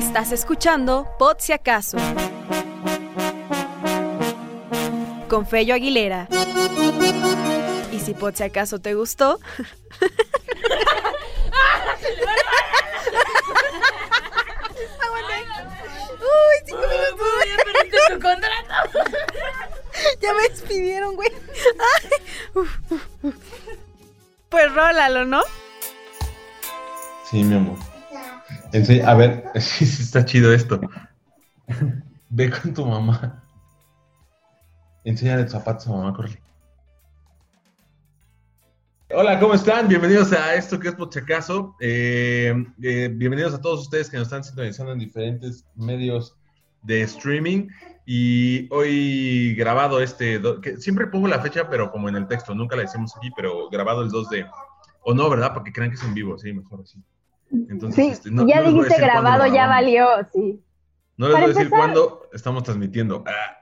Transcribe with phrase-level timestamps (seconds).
[0.00, 1.98] Estás escuchando Pod Si Acaso
[5.28, 6.26] con Fello Aguilera.
[7.92, 9.38] Y si Pod Si Acaso te gustó.
[16.20, 18.08] Uy, cinco minutos.
[18.08, 19.10] tu contrato.
[20.22, 21.30] Ya me despidieron, güey.
[21.30, 22.10] Ay,
[22.54, 23.34] uf, uf, uf.
[24.48, 25.42] Pues rólalo, ¿no?
[27.30, 27.76] Sí, mi amor.
[28.72, 30.80] Ense- a ver, sí, sí está chido esto.
[32.28, 33.44] Ve con tu mamá.
[35.04, 36.40] Enséñale tus zapatos a mamá, corre.
[39.12, 39.88] Hola, ¿cómo están?
[39.88, 41.74] Bienvenidos a esto que es acaso.
[41.80, 46.36] Eh, eh, bienvenidos a todos ustedes que nos están sintonizando en diferentes medios
[46.82, 47.68] de streaming.
[48.06, 52.76] Y hoy grabado este, que siempre pongo la fecha, pero como en el texto, nunca
[52.76, 54.46] la decimos aquí, pero grabado el 2 de...
[55.02, 55.54] O no, ¿verdad?
[55.54, 57.02] Porque crean que es en vivo, sí, mejor así.
[57.68, 60.62] Entonces, Sí, este, no- ya no dijiste grabado, ya valió, sí.
[61.16, 63.24] No les Para voy a decir empezar- cuándo estamos transmitiendo.
[63.26, 63.56] Ah,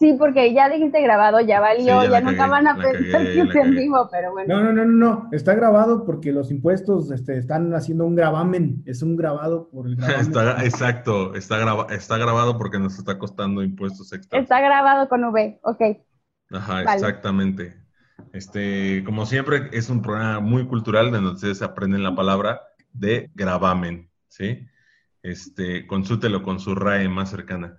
[0.00, 3.32] Sí, porque ya dijiste grabado, ya valió, Sí, ya nunca cagué, van a pensar cagué,
[3.32, 4.52] que es en vivo, pero bueno.
[4.56, 5.28] No, no, no, no, no.
[5.30, 8.82] Está grabado porque los impuestos este, están haciendo un gravamen.
[8.86, 10.20] Es un grabado por el gravamen.
[10.20, 14.42] está, exacto, está, graba- está grabado porque nos está costando impuestos extras.
[14.42, 15.80] Está grabado con V, ok.
[16.50, 16.92] Ajá, vale.
[16.94, 17.76] exactamente.
[18.32, 22.62] Este, como siempre, es un programa muy cultural donde ustedes aprenden la palabra
[22.94, 24.66] de gravamen, ¿sí?
[25.22, 27.78] Este, consúltelo con su RAE más cercana.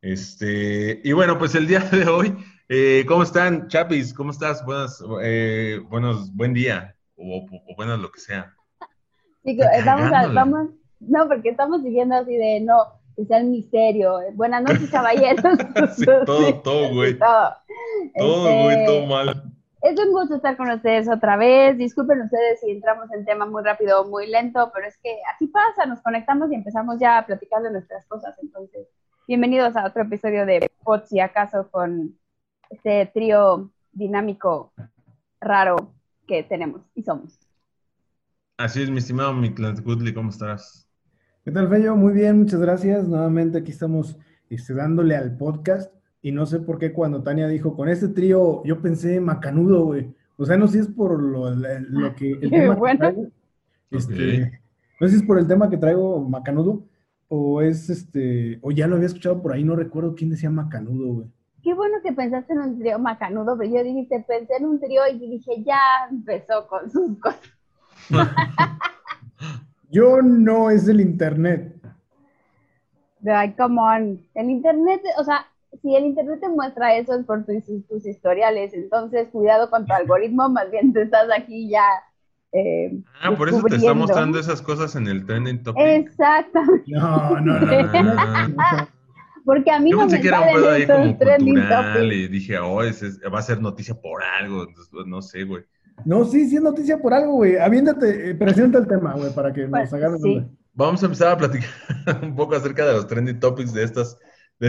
[0.00, 2.34] Este, y bueno, pues el día de hoy,
[2.68, 4.12] eh, ¿cómo están, Chapis?
[4.12, 4.64] ¿Cómo estás?
[4.64, 8.54] Buenas, eh, buenos, buen día, o, o buenas lo que sea.
[9.44, 10.40] Está estamos, a- cagándola.
[10.44, 12.74] vamos, no, porque estamos siguiendo así de, no,
[13.16, 14.18] que sea el misterio.
[14.34, 15.42] Buenas noches, caballeros.
[15.96, 17.18] Sí, todo, todo, güey.
[17.18, 17.54] Todo.
[18.16, 19.42] Todo, Este, güey, todo mal.
[19.84, 21.76] Es un gusto estar con ustedes otra vez.
[21.76, 25.46] Disculpen ustedes si entramos en tema muy rápido o muy lento, pero es que así
[25.46, 28.34] pasa, nos conectamos y empezamos ya a platicar de nuestras cosas.
[28.42, 28.88] Entonces,
[29.28, 32.18] bienvenidos a otro episodio de Pod si acaso con
[32.70, 34.72] este trío dinámico
[35.38, 35.92] raro
[36.26, 37.38] que tenemos y somos.
[38.56, 40.88] Así es, mi estimado Miklant Goodley, ¿cómo estás?
[41.44, 41.94] ¿Qué tal, Fello?
[41.94, 43.06] Muy bien, muchas gracias.
[43.06, 44.16] Nuevamente aquí estamos
[44.48, 45.92] este, dándole al podcast.
[46.24, 50.14] Y no sé por qué cuando Tania dijo, con este trío, yo pensé macanudo, güey.
[50.38, 52.30] O sea, no sé si es por lo, lo que...
[52.30, 52.98] El tema que bueno.
[52.98, 53.26] traigo.
[53.90, 54.60] Este.
[54.98, 56.82] No sé si es por el tema que traigo macanudo
[57.28, 58.58] o es este...
[58.62, 61.26] O ya lo había escuchado por ahí, no recuerdo quién decía macanudo, güey.
[61.62, 65.02] Qué bueno que pensaste en un trío macanudo, pero yo dijiste, pensé en un trío
[65.12, 65.78] y dije, ya
[66.10, 67.38] empezó con sus cosas.
[69.90, 71.78] Yo no es el internet.
[73.26, 74.26] Ay, come on.
[74.34, 75.46] El internet, o sea,
[75.82, 79.92] si el internet te muestra eso es por tus, tus historiales, entonces cuidado con tu
[79.92, 81.84] algoritmo, más bien tú estás aquí ya.
[82.52, 82.92] eh,
[83.22, 85.82] Ah, por eso te está mostrando esas cosas en el trending topic.
[85.84, 87.66] Exactamente, No, no, no.
[87.66, 88.54] no, no, no.
[89.44, 91.54] porque a mí Yo no pensé me que era un salen pedo ahí como trending
[91.54, 94.60] cultural y dije, oh, ese es- va a ser noticia por algo.
[94.62, 95.64] Entonces, pues, no sé, güey.
[96.04, 97.56] No, sí, sí es noticia por algo, güey.
[97.58, 100.18] Aviéntate, eh, presenta el tema, güey, para que nos agarren.
[100.20, 100.42] sí.
[100.76, 101.68] Vamos a empezar a platicar
[102.22, 104.18] un poco acerca de los trending topics de estas,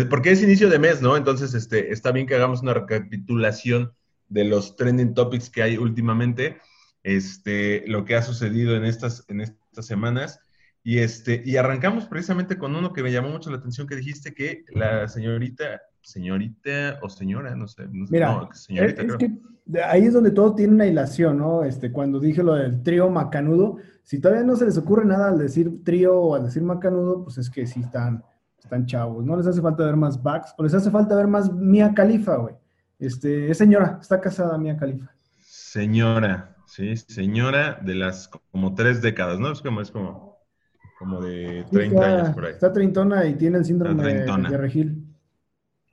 [0.10, 1.16] porque es inicio de mes, ¿no?
[1.18, 3.94] Entonces, este, está bien que hagamos una recapitulación
[4.30, 6.58] de los trending topics que hay últimamente,
[7.04, 10.40] este, lo que ha sucedido en estas, en estas semanas.
[10.84, 14.34] Y, este, y arrancamos precisamente con uno que me llamó mucho la atención, que dijiste
[14.34, 19.16] que la señorita, señorita o señora, no sé, no sé, Mira, no, señorita, es, es
[19.16, 19.18] creo.
[19.18, 21.64] que ahí es donde todo tiene una hilación, ¿no?
[21.64, 25.40] Este, cuando dije lo del trío macanudo, si todavía no se les ocurre nada al
[25.40, 28.24] decir trío o al decir macanudo, pues es que sí están,
[28.66, 29.26] están chavos.
[29.26, 32.36] No les hace falta ver más backs, o les hace falta ver más Mía Califa,
[32.36, 32.56] güey.
[33.00, 35.12] Este, es señora, está casada Mía Califa.
[35.38, 39.52] Señora, sí, señora de las como tres décadas, ¿no?
[39.52, 40.40] Es como, es como,
[41.00, 42.52] como de 30 está, años por ahí.
[42.52, 44.50] Está treintona y tiene el síndrome de, treintona.
[44.50, 45.06] de Regil.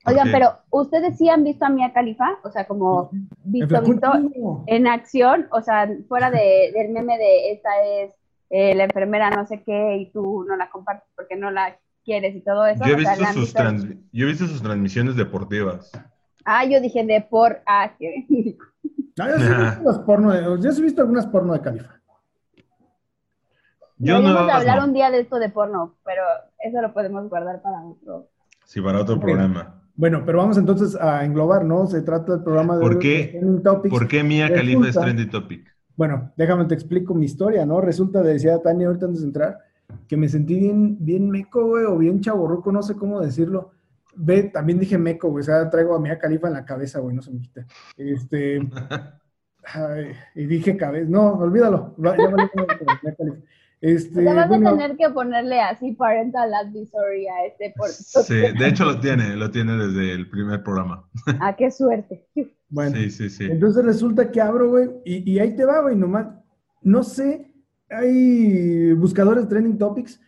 [0.04, 2.38] Oigan, pero ¿ustedes sí han visto a Mia Khalifa?
[2.42, 3.10] O sea, como
[3.44, 4.64] visto, En visto Facundo.
[4.66, 8.12] en acción, o sea, fuera de, del meme de esta es
[8.50, 12.34] eh, la enfermera no sé qué y tú no la compartes porque no la quieres
[12.36, 12.84] y todo eso.
[12.84, 13.58] Yo he o sea, visto ¿la han sus visto?
[13.58, 15.90] trans- yo he visto sus transmisiones deportivas.
[16.44, 18.26] Ah, yo dije de por ah, qué.
[19.16, 21.60] No, yo sí he visto los porno de- yo sí he visto algunas porno de
[21.60, 22.00] Califa.
[23.98, 24.86] Yo no, de hablar no.
[24.86, 26.22] un día de esto de porno, pero
[26.58, 28.30] eso lo podemos guardar para otro.
[28.64, 29.80] Sí, para otro programa.
[29.94, 31.86] Bueno, pero vamos entonces a englobar, ¿no?
[31.86, 33.18] Se trata del programa de ¿Por qué?
[33.18, 33.94] los trending topics.
[33.94, 35.68] ¿Por qué Mia Khalifa es trendy topic?
[35.94, 37.80] Bueno, déjame te explico mi historia, ¿no?
[37.80, 39.58] Resulta, decía Tania ahorita antes de entrar,
[40.08, 43.70] que me sentí bien, bien meco, güey, o bien chaborruco, no sé cómo decirlo.
[44.14, 47.16] Ve, también dije meco, güey, o sea, traigo a Mia Califa en la cabeza, güey,
[47.16, 47.66] no se me quita.
[47.96, 48.60] Este,
[49.64, 52.30] ay, y dije cabeza, no, olvídalo, va- ya
[53.16, 53.38] Khalifa.
[53.80, 58.34] Este, Te vas bueno, a tener que ponerle así parental advisory a este por Sí,
[58.58, 61.08] de hecho lo tiene, lo tiene desde el primer programa.
[61.40, 62.24] Ah, qué suerte.
[62.68, 63.44] bueno, Sí, sí, sí.
[63.50, 66.28] entonces resulta que abro, güey, y, y ahí te va, güey, nomás.
[66.82, 67.51] No sé,
[67.92, 70.20] hay buscadores de trending topics,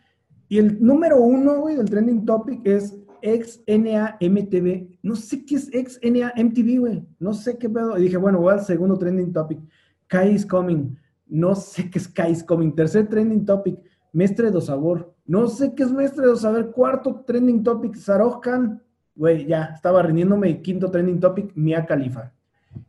[0.48, 4.98] y el número uno, güey, del trending topic es XNAMTV.
[5.02, 7.06] No sé qué es XNAMTV, güey.
[7.18, 7.98] No sé qué pedo.
[7.98, 9.58] Y dije, bueno, voy al segundo trending topic.
[10.06, 10.96] Kai is coming.
[11.26, 12.72] No sé qué es Kai is coming.
[12.74, 13.78] Tercer trending topic.
[14.12, 15.14] Mestre do sabor.
[15.26, 16.70] No sé qué es Mestre do saber.
[16.70, 17.94] Cuarto trending topic.
[17.96, 18.82] Saroj Khan.
[19.16, 20.50] Güey, ya, estaba rindiéndome.
[20.50, 22.32] Y quinto trending topic, Mia Khalifa.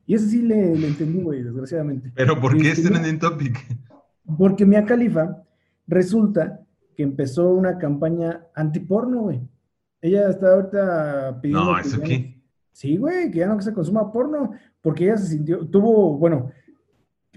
[0.05, 2.11] Y ese sí le, le entendí, güey, desgraciadamente.
[2.15, 3.65] Pero ¿por qué es trending topic?
[4.37, 5.43] Porque Mia Khalifa
[5.87, 6.61] resulta
[6.95, 9.41] que empezó una campaña antiporno, güey.
[10.01, 11.65] Ella está ahorita pidiendo.
[11.65, 12.41] No, ¿eso qué?
[12.71, 14.51] Sí, güey, que ya no se consuma porno,
[14.81, 16.51] porque ella se sintió, tuvo, bueno,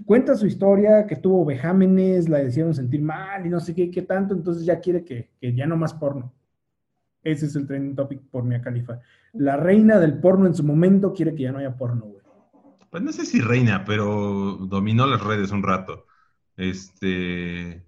[0.05, 4.01] cuenta su historia, que tuvo vejámenes, la hicieron sentir mal y no sé qué, qué
[4.01, 6.33] tanto, entonces ya quiere que, que ya no más porno.
[7.23, 8.99] Ese es el trending topic por Mia Khalifa.
[9.33, 12.23] La reina del porno en su momento quiere que ya no haya porno, güey.
[12.89, 16.05] Pues no sé si reina, pero dominó las redes un rato.
[16.59, 17.83] Este.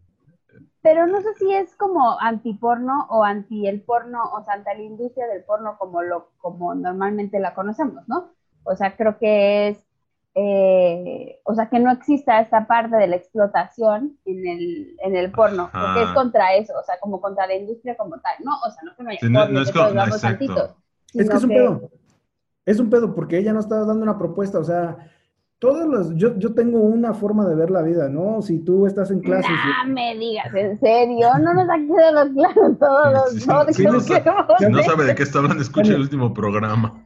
[0.82, 4.82] Pero no sé si es como antiporno o anti el porno, o sea, ante la
[4.82, 8.32] industria del porno como lo como normalmente la conocemos, ¿no?
[8.64, 9.86] O sea, creo que es,
[10.34, 15.32] eh, o sea, que no exista esta parte de la explotación en el, en el
[15.32, 18.54] porno, porque es contra eso, o sea, como contra la industria como tal, ¿no?
[18.66, 20.16] O sea, no que no haya Sí, no- porno, no es que todos co- vamos
[20.16, 20.46] exacto.
[20.48, 20.76] santitos,
[21.14, 21.90] Es que es un pedo.
[22.66, 24.98] Es un pedo porque ella no está dando una propuesta, o sea,
[25.62, 28.42] todos los, yo, yo tengo una forma de ver la vida, ¿no?
[28.42, 32.34] Si tú estás en clases y- No me digas, en serio, no nos ha quedado
[32.34, 35.62] claro todos los Sí, no, sí, no sa- Si no sabe de qué está hablando,
[35.62, 37.06] escucha el último programa.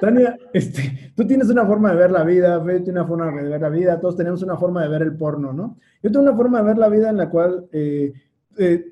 [0.00, 3.48] Tania, este, tú tienes una forma de ver la vida, Fe tiene una forma de
[3.50, 5.76] ver la vida, todos tenemos una forma de ver el porno, ¿no?
[6.02, 8.14] Yo tengo una forma de ver la vida en la cual eh,
[8.56, 8.86] eh,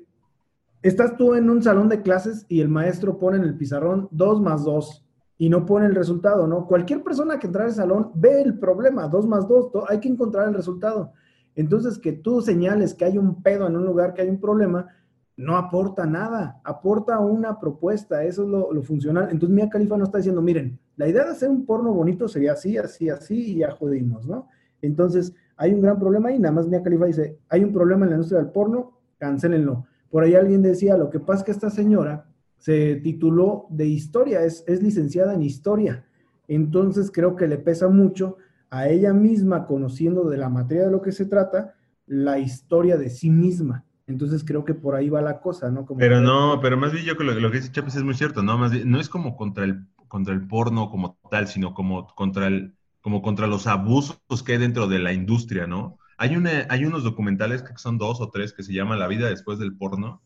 [0.83, 4.41] estás tú en un salón de clases y el maestro pone en el pizarrón 2
[4.41, 5.03] más 2
[5.41, 6.67] y no pone el resultado, ¿no?
[6.67, 10.47] Cualquier persona que entra al salón ve el problema, 2 más 2, hay que encontrar
[10.47, 11.13] el resultado.
[11.55, 14.89] Entonces, que tú señales que hay un pedo en un lugar, que hay un problema,
[15.35, 19.29] no aporta nada, aporta una propuesta, eso es lo, lo funcional.
[19.31, 22.51] Entonces Mia Khalifa no está diciendo, miren, la idea de hacer un porno bonito sería
[22.51, 24.47] así, así, así, y ya jodimos, ¿no?
[24.79, 28.11] Entonces, hay un gran problema ahí, nada más Mia Khalifa dice, hay un problema en
[28.11, 29.87] la industria del porno, cancélenlo.
[30.11, 32.27] Por ahí alguien decía, lo que pasa es que esta señora
[32.61, 36.05] se tituló de historia, es, es licenciada en historia.
[36.47, 38.37] Entonces, creo que le pesa mucho
[38.69, 41.75] a ella misma, conociendo de la materia de lo que se trata,
[42.07, 43.85] la historia de sí misma.
[44.07, 45.85] Entonces creo que por ahí va la cosa, ¿no?
[45.85, 47.95] Como Pero que- no, pero más bien yo creo que lo, lo que dice Chapis
[47.95, 48.57] es muy cierto, ¿no?
[48.57, 52.47] Más bien, no es como contra el, contra el porno como tal, sino como contra
[52.47, 55.97] el, como contra los abusos que hay dentro de la industria, ¿no?
[56.17, 59.29] Hay una, hay unos documentales, que son dos o tres, que se llaman La vida
[59.29, 60.21] después del porno,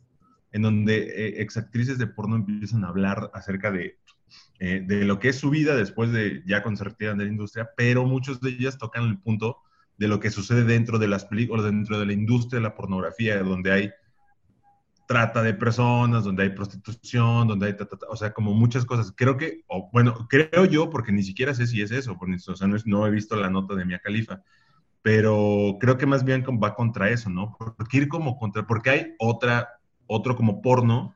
[0.56, 4.00] en donde eh, exactrices de porno empiezan a hablar acerca de,
[4.60, 7.32] eh, de lo que es su vida después de ya cuando se retiran de la
[7.32, 9.58] industria, pero muchos de ellas tocan el punto
[9.98, 13.42] de lo que sucede dentro de las películas, dentro de la industria de la pornografía,
[13.44, 13.92] donde hay
[15.08, 18.86] trata de personas, donde hay prostitución, donde hay, ta, ta, ta, o sea, como muchas
[18.86, 19.14] cosas.
[19.16, 22.56] Creo que, o, bueno, creo yo, porque ni siquiera sé si es eso, porque, o
[22.56, 24.42] sea, no, es- no he visto la nota de Mia Khalifa,
[25.04, 27.56] pero creo que más bien va contra eso, ¿no?
[27.78, 29.70] Porque ir como contra, porque hay otra,
[30.08, 31.16] otro como porno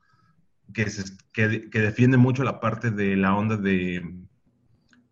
[0.74, 1.04] que, se,
[1.34, 4.04] que, que defiende mucho la parte de la onda de,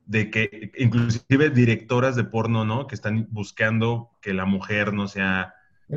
[0.05, 2.88] de que inclusive directoras de porno, ¿no?
[2.88, 5.53] Que están buscando que la mujer no sea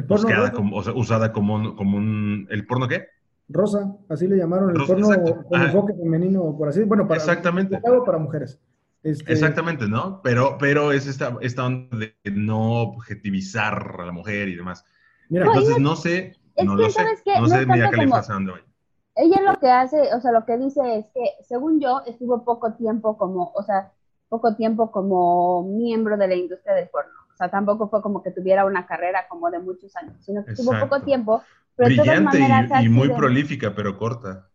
[0.08, 3.06] buscada rosa, como, o sea, usada como un, como un, ¿el porno qué?
[3.52, 5.44] rosa, así le llamaron, el Rosa, porno exacto.
[5.48, 5.64] con Ah.
[5.64, 7.80] enfoque femenino, por así, bueno, para, Exactamente.
[8.06, 8.60] para mujeres.
[9.02, 10.20] Este, Exactamente, ¿no?
[10.22, 14.84] Pero, pero es esta, esta onda de no objetivizar a la mujer y demás.
[15.28, 17.02] Mira, Entonces, no sé, no que, lo sé.
[17.04, 18.60] No No sé, Mia Khalifa como- va.
[19.16, 22.72] ella lo que hace, o sea, lo que dice es que, según yo, estuvo poco
[22.74, 23.92] tiempo como, o sea,
[24.28, 27.12] poco tiempo como miembro de la industria del porno.
[27.32, 30.52] O sea, tampoco fue como que tuviera una carrera como de muchos años, sino que
[30.52, 30.88] estuvo Exacto.
[30.94, 31.42] poco tiempo,
[31.74, 34.49] pero de todas Brillante maneras ha y, y muy prolífica, pero corta.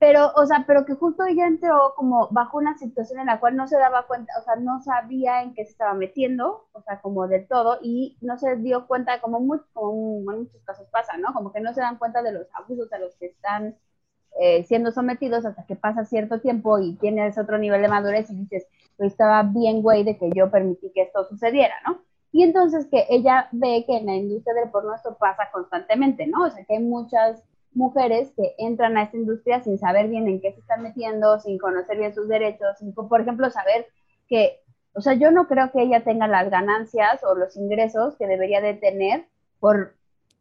[0.00, 3.54] Pero, o sea, pero que justo ella entró como bajo una situación en la cual
[3.56, 7.00] no se daba cuenta, o sea, no sabía en qué se estaba metiendo, o sea,
[7.02, 11.18] como del todo, y no se dio cuenta, como, muy, como en muchos casos pasa,
[11.18, 11.34] ¿no?
[11.34, 13.76] Como que no se dan cuenta de los abusos a los que están
[14.40, 18.36] eh, siendo sometidos hasta que pasa cierto tiempo y tienes otro nivel de madurez y
[18.36, 18.66] dices,
[18.96, 22.00] pues estaba bien, güey, de que yo permití que esto sucediera, ¿no?
[22.32, 26.44] Y entonces que ella ve que en la industria del porno esto pasa constantemente, ¿no?
[26.44, 27.42] O sea, que hay muchas
[27.72, 31.58] mujeres que entran a esta industria sin saber bien en qué se están metiendo, sin
[31.58, 33.86] conocer bien sus derechos, sin, por ejemplo, saber
[34.28, 34.60] que,
[34.92, 38.60] o sea, yo no creo que ella tenga las ganancias o los ingresos que debería
[38.60, 39.26] de tener
[39.60, 39.94] por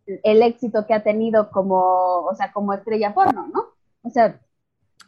[0.06, 3.66] el éxito que ha tenido como, o sea, como estrella porno, ¿no?
[4.02, 4.40] O sea...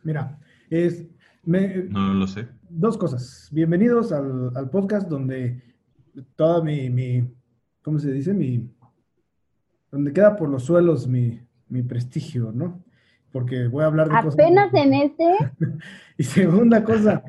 [0.03, 0.37] Mira,
[0.69, 1.05] es...
[1.43, 2.47] Me, no lo sé.
[2.69, 3.49] Dos cosas.
[3.51, 5.59] Bienvenidos al, al podcast donde
[6.35, 7.35] toda mi, mi,
[7.81, 8.31] ¿cómo se dice?
[8.31, 8.69] Mi,
[9.89, 12.83] donde queda por los suelos mi, mi prestigio, ¿no?
[13.31, 14.33] Porque voy a hablar de cosas...
[14.33, 15.25] Apenas en este...
[16.17, 17.23] y segunda cosa,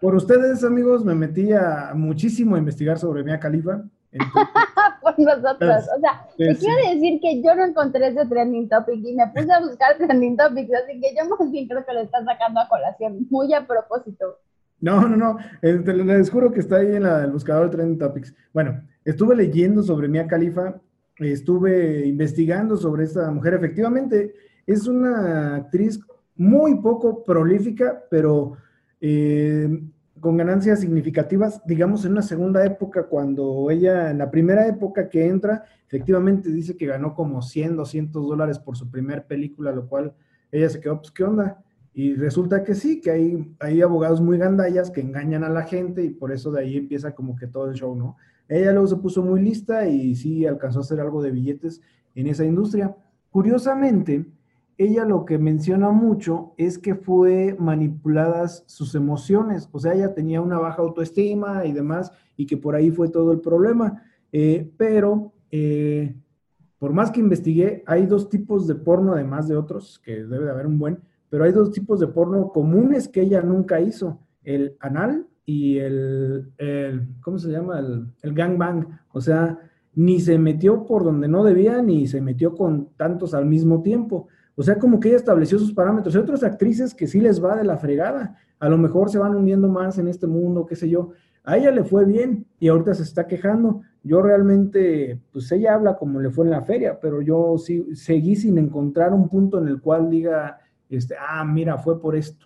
[0.00, 3.82] por ustedes, amigos, me metí a muchísimo a investigar sobre Mia Khalifa.
[5.02, 5.84] por nosotros.
[5.96, 9.52] O sea, te quiero decir que yo no encontré ese trending topic y me puse
[9.52, 12.68] a buscar trending topics, así que yo más bien creo que lo están sacando a
[12.68, 14.38] colación, muy a propósito.
[14.80, 15.38] No, no, no.
[15.62, 18.34] Este, les juro que está ahí en el buscador de Trending Topics.
[18.52, 20.74] Bueno, estuve leyendo sobre Mia Khalifa,
[21.18, 23.54] estuve investigando sobre esta mujer.
[23.54, 24.34] Efectivamente,
[24.66, 26.00] es una actriz
[26.36, 28.56] muy poco prolífica, pero
[29.00, 29.68] eh,
[30.20, 35.26] con ganancias significativas, digamos, en una segunda época, cuando ella, en la primera época que
[35.26, 40.14] entra, efectivamente dice que ganó como 100, 200 dólares por su primer película, lo cual
[40.50, 41.62] ella se quedó, pues, ¿qué onda?
[41.92, 46.04] Y resulta que sí, que hay, hay abogados muy gandallas que engañan a la gente
[46.04, 48.16] y por eso de ahí empieza como que todo el show, ¿no?
[48.48, 51.80] Ella luego se puso muy lista y sí alcanzó a hacer algo de billetes
[52.14, 52.96] en esa industria.
[53.30, 54.26] Curiosamente,
[54.78, 60.40] ella lo que menciona mucho es que fue manipuladas sus emociones, o sea, ella tenía
[60.42, 64.02] una baja autoestima y demás, y que por ahí fue todo el problema.
[64.32, 66.14] Eh, pero, eh,
[66.78, 70.50] por más que investigué, hay dos tipos de porno, además de otros, que debe de
[70.50, 70.98] haber un buen,
[71.30, 76.52] pero hay dos tipos de porno comunes que ella nunca hizo, el anal y el,
[77.22, 77.78] ¿cómo se llama?
[77.78, 78.86] El, el gangbang.
[79.12, 79.58] O sea,
[79.94, 84.28] ni se metió por donde no debía, ni se metió con tantos al mismo tiempo.
[84.56, 86.14] O sea, como que ella estableció sus parámetros.
[86.14, 88.36] Hay otras actrices que sí les va de la fregada.
[88.58, 91.12] A lo mejor se van hundiendo más en este mundo, qué sé yo.
[91.44, 93.82] A ella le fue bien y ahorita se está quejando.
[94.02, 98.34] Yo realmente, pues ella habla como le fue en la feria, pero yo sí seguí
[98.34, 102.45] sin encontrar un punto en el cual diga, este, ah, mira, fue por esto.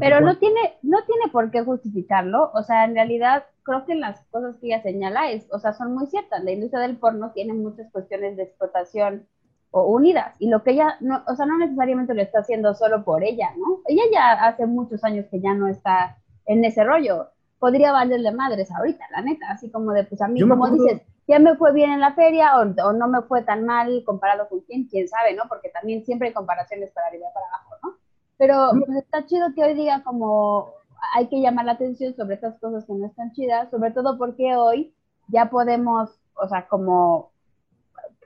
[0.00, 4.20] Pero no tiene, no tiene por qué justificarlo, o sea, en realidad creo que las
[4.30, 6.44] cosas que ella señala es, o sea, son muy ciertas.
[6.44, 9.26] La industria del porno tiene muchas cuestiones de explotación
[9.70, 13.04] o unidas, y lo que ella, no, o sea, no necesariamente lo está haciendo solo
[13.04, 13.80] por ella, ¿no?
[13.86, 16.16] Ella ya hace muchos años que ya no está
[16.46, 17.28] en ese rollo.
[17.58, 21.38] Podría valerle madres ahorita, la neta, así como de, pues a mí, como dices, ya
[21.38, 24.88] me fue bien en la feria o, no me fue tan mal comparado con quién,
[24.88, 25.42] quién sabe, ¿no?
[25.48, 27.97] Porque también siempre hay comparaciones para arriba y para abajo, ¿no?
[28.38, 30.72] Pero pues, está chido que hoy diga como
[31.14, 34.56] hay que llamar la atención sobre estas cosas que no están chidas, sobre todo porque
[34.56, 34.94] hoy
[35.28, 37.30] ya podemos, o sea, como,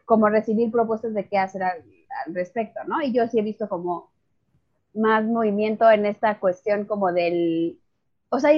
[0.04, 1.82] como recibir propuestas de qué hacer al,
[2.26, 3.00] respecto, ¿no?
[3.02, 4.10] Y yo sí he visto como
[4.94, 7.80] más movimiento en esta cuestión como del,
[8.28, 8.50] o sea,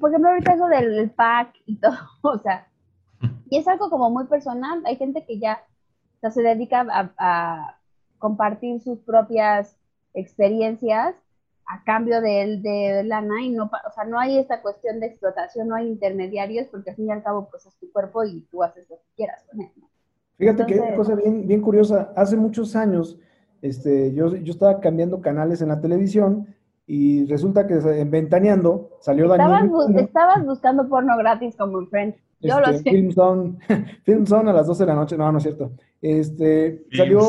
[0.00, 2.66] por ejemplo, ahorita eso del pack y todo, o sea,
[3.50, 4.82] y es algo como muy personal.
[4.86, 5.62] Hay gente que ya
[6.30, 6.86] se dedica
[7.18, 7.78] a,
[8.18, 9.76] compartir sus propias
[10.14, 11.14] experiencias
[11.66, 15.68] a cambio de, de lana y no, o sea, no hay esta cuestión de explotación,
[15.68, 18.62] no hay intermediarios porque al fin y al cabo pues es tu cuerpo y tú
[18.62, 19.70] haces lo que quieras con él.
[20.36, 22.12] Fíjate que hay una cosa bien, bien curiosa.
[22.16, 23.18] Hace muchos años
[23.62, 26.48] este, yo, yo estaba cambiando canales en la televisión
[26.86, 29.70] y resulta que en Ventaneando salió Daniel.
[29.96, 32.18] Estabas, buscando porno gratis como en Friends.
[32.40, 32.90] Yo lo este, sé.
[32.90, 33.54] Film Zone,
[34.04, 35.16] Film Zone a las 12 de la noche.
[35.16, 35.70] No, no es cierto.
[36.00, 37.20] Este, salió.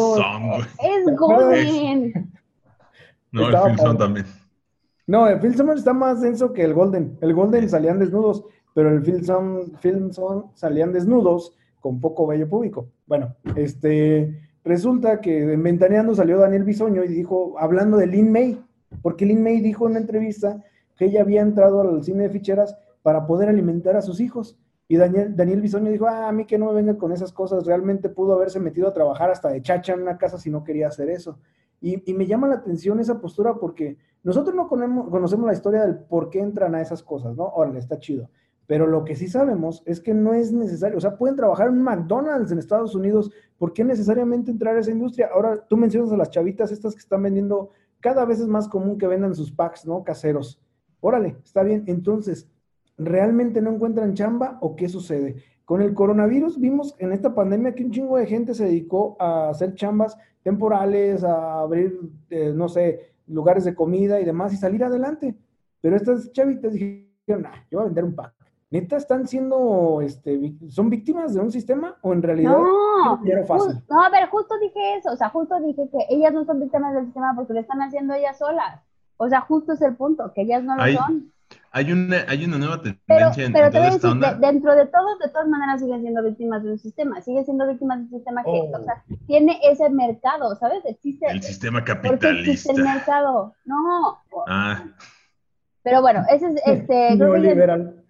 [0.82, 2.34] Es Golden.
[3.34, 4.26] No, el Film Zone también.
[5.06, 7.18] No, el Film Zone está más denso que el Golden.
[7.22, 12.88] El Golden salían desnudos, pero el Film Zone salían desnudos con poco vello público.
[13.06, 18.62] Bueno, este, resulta que en Ventaneando salió Daniel Bisoño y dijo, hablando de Lin May,
[19.02, 20.64] porque Lin May dijo en una entrevista
[20.96, 24.98] que ella había entrado al cine de ficheras para poder alimentar a sus hijos y
[24.98, 28.10] Daniel, Daniel Bisoño dijo, ah, a mí que no me vengan con esas cosas, realmente
[28.10, 31.10] pudo haberse metido a trabajar hasta de chacha en una casa si no quería hacer
[31.10, 31.40] eso.
[31.86, 36.30] Y, me llama la atención esa postura porque nosotros no conocemos, la historia del por
[36.30, 37.44] qué entran a esas cosas, ¿no?
[37.44, 38.30] Órale, está chido.
[38.68, 41.82] Pero lo que sí sabemos es que no es necesario, o sea, pueden trabajar en
[41.82, 45.30] McDonald's en Estados Unidos, ¿por qué necesariamente entrar a esa industria?
[45.34, 48.98] Ahora, tú mencionas a las chavitas estas que están vendiendo, cada vez es más común
[48.98, 50.06] que vendan sus packs, ¿no?
[50.06, 50.62] Caseros.
[51.02, 51.84] Órale, está bien.
[51.88, 52.48] Entonces,
[52.98, 55.36] ¿realmente no encuentran chamba o qué sucede?
[55.66, 59.50] Con el coronavirus vimos en esta pandemia que un chingo de gente se dedicó a
[59.50, 64.84] hacer chambas temporales, a abrir, eh, no sé, lugares de comida y demás y salir
[64.84, 65.36] adelante.
[65.82, 68.34] Pero estas chavitas dijeron, nah, yo voy a vender un pack.
[68.70, 73.84] ¿Neta están siendo, este, son víctimas de un sistema o en realidad no, fácil?
[73.88, 76.96] No, a ver, justo dije eso, o sea, justo dije que ellas no son víctimas
[76.96, 78.82] del sistema porque lo están haciendo ellas solas.
[79.18, 81.33] O sea, justo es el punto, que ellas no lo son.
[81.76, 84.28] Hay una, hay una nueva Pero, tendencia en, pero en te toda esta decir, de-
[84.28, 84.48] onda.
[84.48, 87.98] dentro de todos, de todas maneras siguen siendo víctimas de un sistema, siguen siendo víctimas
[87.98, 88.78] de un sistema que, Oh.
[88.80, 90.86] o sea, tiene ese mercado, ¿sabes?
[90.86, 92.94] Existe, El sistema porque existe el capitalista.
[92.96, 94.20] mercado, no.
[94.48, 94.84] Ah,
[95.82, 98.04] Pero bueno, ese es, este, Neoliberal.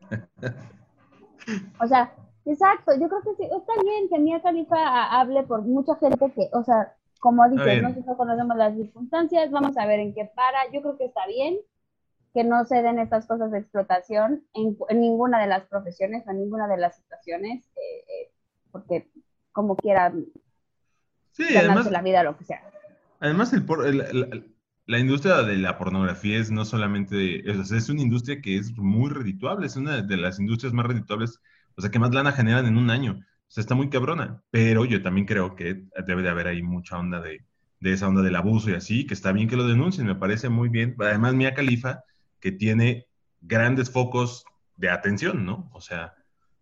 [1.80, 2.12] o sea,
[2.46, 6.30] exacto, yo creo que sí, está bien que Mia Khalifa ha- hable por mucha gente
[6.32, 10.30] que, o sea, como dices, nosotros no conocemos las circunstancias, vamos a ver en qué
[10.34, 11.56] para, yo creo que está bien
[12.34, 16.32] que no se den estas cosas de explotación en, en ninguna de las profesiones o
[16.32, 18.32] en ninguna de las situaciones, eh, eh,
[18.72, 19.08] porque
[19.52, 20.26] como quieran
[21.32, 22.62] sí, además, la vida, lo que sea.
[23.20, 24.50] además el por- el- el-
[24.86, 29.10] la industria de la pornografía es no solamente, es, es una industria que es muy
[29.10, 31.40] redituable, es una de las industrias más redituables,
[31.76, 33.12] o sea, que más lana generan en un año.
[33.48, 34.42] O sea, está muy cabrona.
[34.50, 37.44] Pero yo también creo que debe de haber ahí mucha onda de,
[37.80, 40.48] de esa onda del abuso y así, que está bien que lo denuncien, me parece
[40.50, 40.94] muy bien.
[41.00, 42.02] Además, Mia Khalifa,
[42.44, 43.08] que tiene
[43.42, 44.44] grandes focos
[44.76, 45.70] de atención, ¿no?
[45.74, 46.14] O sea,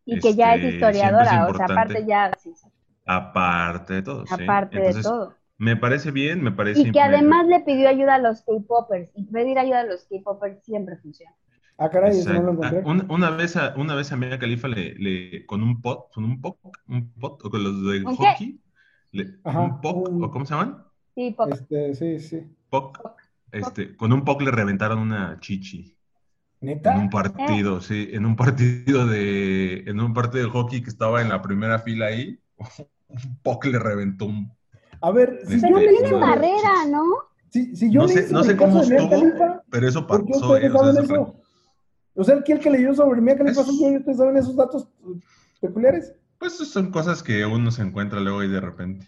[0.04, 2.68] Y que ya es Este, historiadora, es o sea, aparte ya, sí, sí,
[3.06, 4.26] aparte de todo.
[4.26, 4.42] ¿sí?
[4.44, 5.38] aparte Entonces, de todo.
[5.58, 6.82] Me parece bien, me parece...
[6.82, 10.62] Y que además le pidió ayuda a los K-popers, y pedir ayuda a los K-popers
[10.64, 11.34] siempre funciona.
[11.78, 12.78] Ah, caray, eso no lo encontré.
[12.78, 16.10] Ah, un- una, vez a, una vez a Mia Khalifa le, le- con un pot,
[16.12, 16.56] con un pot,
[16.88, 18.60] un pot, o con los de hockey,
[19.12, 20.84] le- Ajá, un poc, un- o ¿cómo se llaman?
[21.14, 21.52] Sí, pop.
[21.52, 22.56] Este, sí, sí.
[22.70, 22.98] Poc.
[23.52, 25.94] Este, con un poc le reventaron una chichi
[26.62, 26.96] en ¿Neta?
[26.96, 31.28] un partido, sí, en un partido de, en un partido de hockey que estaba en
[31.28, 32.40] la primera fila ahí,
[33.08, 34.50] un poc le reventó un,
[35.00, 37.04] A ver, si Este, Pero barrera, ¿no?
[37.50, 40.56] si, si yo no sé, no sé el cómo estuvo, pero eso ¿por qué pasó,
[40.56, 41.36] eh, o sea, eso?
[42.14, 44.88] O sea, ¿quién que leyó sobre Mia y ustedes saben esos datos
[45.60, 46.14] peculiares?
[46.38, 49.06] Pues son cosas que uno se encuentra luego y de repente.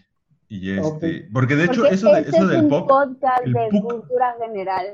[0.49, 3.69] Y este, porque de hecho Porque eso, de, este eso es del podcast el de
[3.71, 3.83] PUC.
[3.83, 4.87] cultura general.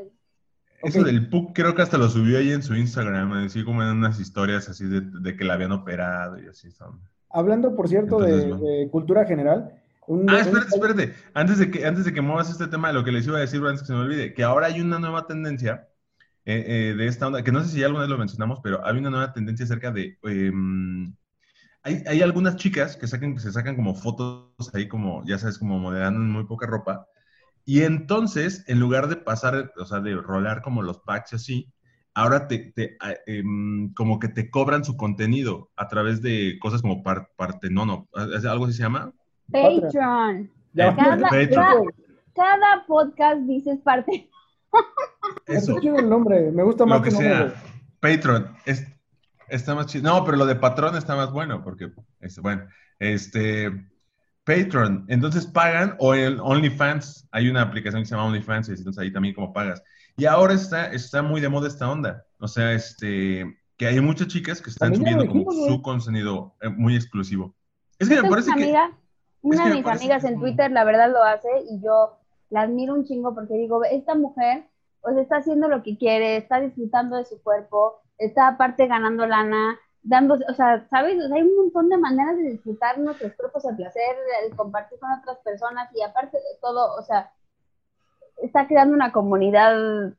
[0.83, 3.89] eso del PUC creo que hasta lo subió ahí en su Instagram, así como en
[3.91, 7.01] unas historias así de, de que la habían operado y así son.
[7.31, 8.59] Hablando, por cierto, de, bueno.
[8.59, 9.73] de cultura general.
[10.07, 11.15] un- Ah, espérate, espérate.
[11.35, 13.61] Antes de que, antes de que muevas este tema, lo que les iba a decir
[13.65, 15.87] antes que se me olvide, que ahora hay una nueva tendencia
[16.47, 18.85] eh, eh, de esta onda, que no sé si ya alguna vez lo mencionamos, pero
[18.85, 20.19] hay una nueva tendencia acerca de...
[20.25, 21.15] em,
[21.83, 25.59] hay, hay algunas chicas que, sacan, que se sacan como fotos ahí como, ya sabes,
[25.59, 27.07] como modelando en muy poca ropa.
[27.65, 31.73] Y entonces, en lugar de pasar, o sea, de rolar como los packs y así,
[32.15, 37.03] ahora te, te, em, como que te cobran su contenido a través de cosas como
[37.03, 39.13] par, Partenono, algo así se llama.
[39.53, 40.51] Patreon.
[40.77, 41.49] Cada- Patreon.
[41.49, 41.81] cada-
[42.35, 44.29] Cada podcast dices parte.
[45.47, 45.71] Eso.
[45.73, 47.41] Está chido el nombre, me gusta más Lo que nombre, sea.
[47.43, 47.55] güey.
[48.17, 48.57] Patreon.
[48.65, 48.87] Es,
[49.51, 50.11] está más chido.
[50.11, 52.67] No, pero lo de patrón está más bueno, porque, este, bueno,
[52.99, 53.71] este,
[54.45, 55.07] Patreon.
[55.09, 57.29] Entonces pagan, o el OnlyFans.
[57.33, 59.83] Hay una aplicación que se llama OnlyFans, y entonces ahí también como pagas.
[60.17, 62.25] Y ahora está, está muy de moda esta onda.
[62.39, 66.97] O sea, este, que hay muchas chicas que están subiendo como su contenido eh, muy
[66.97, 67.55] exclusivo.
[67.99, 68.65] Es que me parece que...
[68.65, 68.91] amiga,
[69.43, 72.19] una de mis amigas en Twitter, la verdad lo hace y yo
[72.51, 74.65] la admiro un chingo porque digo, esta mujer,
[75.01, 79.79] pues está haciendo lo que quiere, está disfrutando de su cuerpo, está aparte ganando lana,
[80.03, 81.17] dando, o sea, ¿sabes?
[81.23, 84.17] O sea, hay un montón de maneras de disfrutar nuestros cuerpos al placer,
[84.49, 87.31] de compartir con otras personas y aparte de todo, o sea,
[88.43, 89.77] está creando una comunidad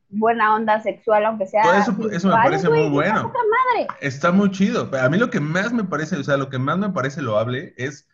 [0.08, 1.62] buena onda sexual, aunque sea.
[1.62, 3.22] Todo eso- eso me parece muy está bueno.
[3.32, 3.88] madre.
[4.00, 4.88] Está muy chido.
[5.00, 7.74] A mí lo que más me parece, o sea, lo que más me parece loable
[7.76, 8.08] es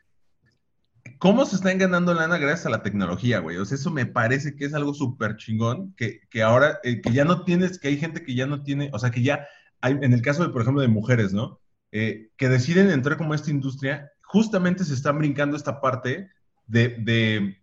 [1.18, 3.56] cómo se están ganando lana gracias a la tecnología, güey.
[3.58, 7.12] O sea, eso me parece que es algo súper chingón, que, que ahora, eh, que
[7.12, 9.46] ya no tienes, que hay gente que ya no tiene, o sea, que ya
[9.80, 11.60] hay, en el caso de, por ejemplo, de mujeres, ¿no?
[11.92, 16.28] Eh, que deciden entrar como a esta industria, justamente se están brincando esta parte
[16.66, 17.56] de, de,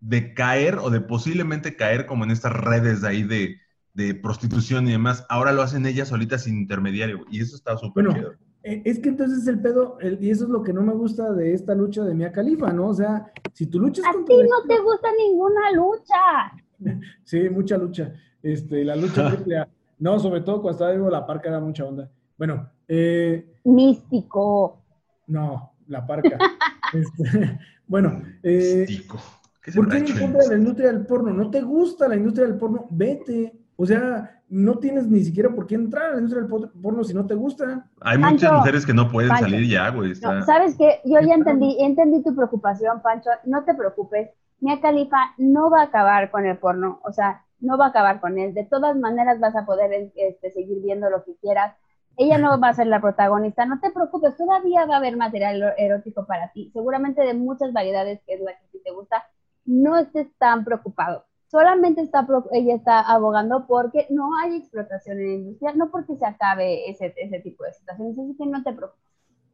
[0.00, 3.56] de caer o de posiblemente caer como en estas redes de ahí de,
[3.94, 5.26] de prostitución y demás.
[5.28, 8.34] Ahora lo hacen ellas solitas sin intermediario, y eso está súper Bueno, chido.
[8.62, 11.32] Eh, Es que entonces el pedo, el- y eso es lo que no me gusta
[11.32, 12.88] de esta lucha de Mia Khalifa, ¿no?
[12.88, 16.52] O sea, si tú luchas A ti no te gusta ninguna lucha.
[17.24, 18.12] Sí, mucha lucha.
[18.42, 19.68] Este, la lucha triple A.
[19.98, 22.10] No, sobre todo cuando estaba vivo la parca era mucha onda.
[22.36, 24.82] Bueno, eh, Místico.
[25.26, 26.38] no, la parca.
[26.92, 29.18] Este, bueno, eh, Tico.
[29.60, 31.32] ¿Qué se ¿por qué en contra de la industria del porno?
[31.32, 32.86] ¿No te gusta la industria del porno?
[32.90, 33.52] Vete.
[33.74, 37.02] O sea, no tienes ni siquiera por qué entrar a la industria del por- porno
[37.02, 37.90] si no te gusta.
[38.02, 39.44] Hay muchas mujeres que no pueden Pancho.
[39.46, 40.08] salir ya, güey.
[40.10, 41.00] No, está- ¿Sabes qué?
[41.04, 43.30] Yo ya entendí, entendí tu preocupación, Pancho.
[43.44, 44.30] No te preocupes.
[44.60, 47.00] Mia Khalifa no va a acabar con el porno.
[47.02, 48.54] O sea, no va a acabar con él.
[48.54, 51.76] De todas maneras vas a poder este, seguir viendo lo que quieras.
[52.16, 53.66] Ella no va a ser la protagonista.
[53.66, 54.36] No te preocupes.
[54.36, 56.70] Todavía va a haber material erótico para ti.
[56.72, 59.24] Seguramente de muchas variedades que es la que te gusta.
[59.64, 61.24] No estés tan preocupado.
[61.46, 66.26] solamente está, ella está abogando porque no hay explotación en la industria, no porque se
[66.26, 69.04] acabe ese, ese tipo de situaciones, así que no te preocupes.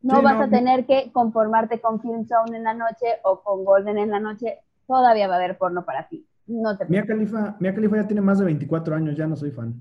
[0.03, 3.43] No Sí, vas no, a tener que conformarte con Film Zone en la noche o
[3.43, 6.27] con Golden en la noche, todavía va a haber porno para ti.
[6.51, 9.51] No te Mia Khalifa, Mia Khalifa ya tiene más de 24 años, ya no soy
[9.51, 9.81] fan.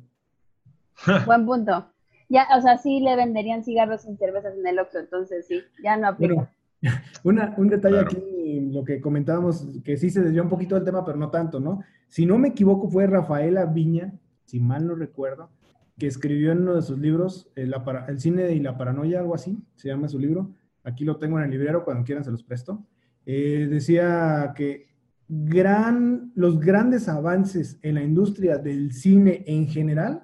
[1.26, 1.86] Buen punto.
[2.30, 5.98] Ya, o sea, sí le venderían cigarros sin cervezas en el Oxxo, entonces sí, ya
[5.98, 6.34] no aplica.
[6.36, 6.50] Bueno,
[7.24, 8.10] una- un detalle Claro.
[8.12, 11.60] aquí, lo que comentábamos, que sí se desvió un poquito del tema, pero no tanto,
[11.60, 11.82] ¿no?
[12.08, 14.14] Si no me equivoco, fue Rafaela Viña,
[14.46, 15.50] si mal no recuerdo,
[15.98, 17.70] que escribió en uno de sus libros, eh,
[18.08, 20.52] El cine y la paranoia, algo así, se llama su libro.
[20.84, 22.86] Aquí lo tengo en el librero, cuando quieran se los presto.
[23.26, 24.88] Eh, decía que
[25.30, 30.24] gran, los grandes avances en la industria del cine en general,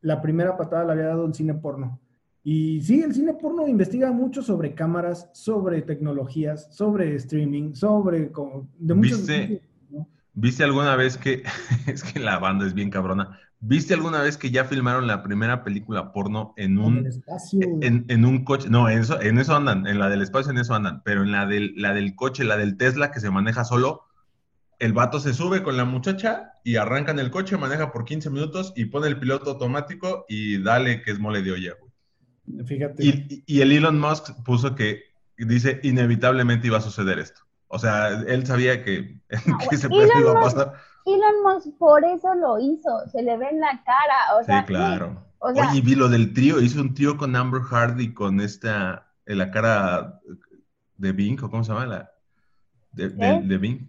[0.00, 2.00] la primera patada la había dado el cine porno.
[2.42, 8.30] Y sí, el cine porno investiga mucho sobre cámaras, sobre tecnologías, sobre streaming, sobre...
[8.78, 9.62] de muchos- ¿Viste?
[9.90, 10.08] ¿no?
[10.32, 11.42] ¿Viste alguna vez que,
[11.86, 15.64] es que la banda es bien cabrona, ¿viste alguna vez que ya filmaron la primera
[15.64, 17.60] película porno en En el un, espacio.
[17.82, 18.70] en, en un coche?
[18.70, 21.32] No, en eso, en eso andan, en la del espacio en eso andan, pero en
[21.32, 24.04] la del, la del coche, la del Tesla que se maneja solo,
[24.80, 28.30] el vato se sube con la muchacha y arranca en el coche, maneja por 15
[28.30, 32.64] minutos y pone el piloto automático y dale que es mole de olla, güey.
[32.66, 33.04] Fíjate.
[33.04, 35.02] Y, y el Elon Musk puso que
[35.38, 37.42] dice inevitablemente iba a suceder esto.
[37.68, 40.72] O sea, él sabía que, que ese pedo iba a pasar.
[41.06, 44.66] Elon Musk por eso lo hizo, se le ve en la cara, o sea, Sí,
[44.66, 45.24] claro.
[45.38, 49.06] o sea- Oye, vi lo del trío, hizo un trío con Amber Hardy con esta,
[49.26, 50.20] en la cara
[50.96, 52.10] de Bing, o cómo se llama la,
[52.92, 53.40] de, de, ¿Eh?
[53.44, 53.80] de Bing.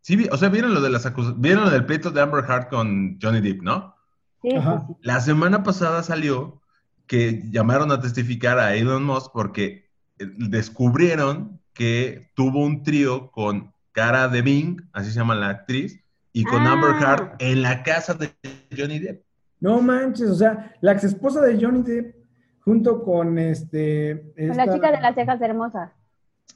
[0.00, 3.18] Sí, o sea, vieron lo de las vieron lo del pleito de Amber Heard con
[3.20, 3.94] Johnny Depp, ¿no?
[4.42, 4.86] sí, Ajá.
[5.02, 6.60] La semana pasada salió
[7.06, 13.72] que llamaron a testificar a Elon Musk porque eh, descubrieron que tuvo un trío con
[13.92, 16.00] Cara de Bing, así se llama la actriz,
[16.32, 16.72] y con Ah.
[16.72, 18.30] Amber Heard en la casa de
[18.76, 19.24] Johnny Depp.
[19.60, 22.14] No manches, o sea, la ex esposa de Johnny Depp,
[22.60, 24.32] junto con este...
[24.36, 25.90] Con la chica de las cejas hermosas,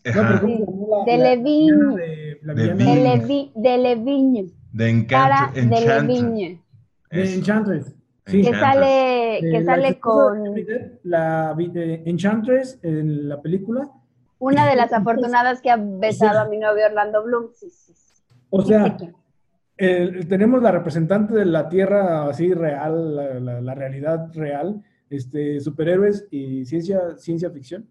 [0.05, 3.03] De villana de- la De villana de, Bing.
[3.05, 6.03] Levi, de Levigne, De Encanto, cara de Enchantress.
[6.03, 6.63] Levigne,
[7.11, 7.39] de Eso.
[7.39, 7.95] Enchantress.
[8.25, 8.41] Sí.
[8.43, 10.55] que sale, Eh, que sale con
[11.03, 13.91] la de Enchantress en la película.
[14.39, 17.49] una de las afortunadas que ha besado a mi novio Orlando Bloom.
[17.53, 18.23] Sí, sí, sí.
[18.51, 18.97] O sea,
[19.77, 25.61] el- tenemos la representante de la Tierra así real, la, la- la realidad real, este,
[25.61, 27.89] superhéroes y ciencia, ciencia ficción.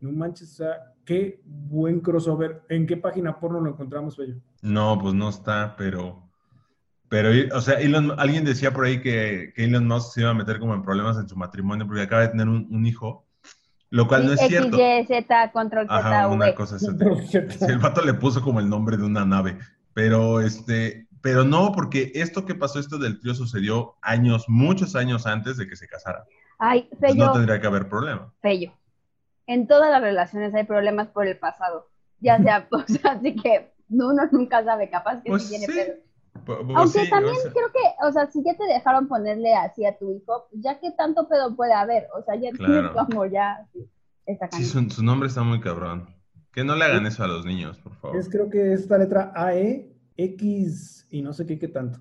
[0.00, 2.62] No manches, o sea, qué buen crossover.
[2.68, 4.36] ¿En qué página porno lo encontramos, Bello?
[4.60, 6.22] No, pues no está, pero.
[7.08, 10.34] Pero, o sea, Elon- alguien decía por ahí que, que Elon Musk se iba a
[10.34, 13.24] meter como en problemas en su matrimonio porque acaba de tener un, un hijo,
[13.88, 14.76] lo cual no es X, cierto.
[14.78, 16.54] Y, Z, control Z, Ajá, una V.
[16.54, 16.76] cosa
[17.66, 19.58] el vato le puso como el nombre de una nave,
[19.94, 25.26] pero este, pero no, porque esto que pasó, esto del trío sucedió años, muchos años
[25.26, 26.24] antes de que se casaran.
[26.58, 28.30] Ay, Entonces Fello, no tendría que haber problema.
[28.42, 28.72] Fello.
[29.48, 31.88] En todas las relaciones hay problemas por el pasado.
[32.20, 35.92] Ya sea, o sea, así que uno nunca sabe, capaz que Pues sí tiene sí.
[36.44, 39.54] pues Aunque sí, también o sea, creo que, o sea, si ya te dejaron ponerle
[39.54, 42.94] así a tu hijo, ya que tanto pedo puede haber, o sea, ya Claro.
[42.94, 43.88] como ya sí,
[44.26, 44.90] esta sí, canción.
[44.90, 46.14] su, su nombre está muy cabrón.
[46.52, 48.16] Que no le hagan eso a los niños, por favor.
[48.18, 52.00] Es creo que esta letra AE, X y no sé qué, qué tanto.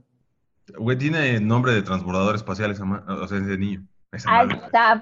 [0.78, 3.88] Güey, tiene nombre de transbordador espacial, esa o sea, ese niño.
[4.12, 4.62] Esa madre.
[4.72, 5.02] tab,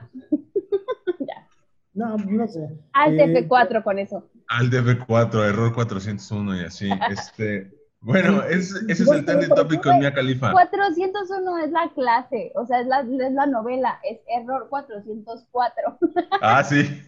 [1.96, 2.60] No, no sé.
[2.94, 4.30] Alt Eh, F4 con eso.
[4.50, 6.90] Al DF4, error 401 y así.
[7.10, 10.52] Este, bueno, es- ese es el trending topic con Mia Khalifa.
[10.52, 15.98] 401 es la clase, o sea, es la, es la novela, es error 404.
[16.42, 16.84] Ah, sí.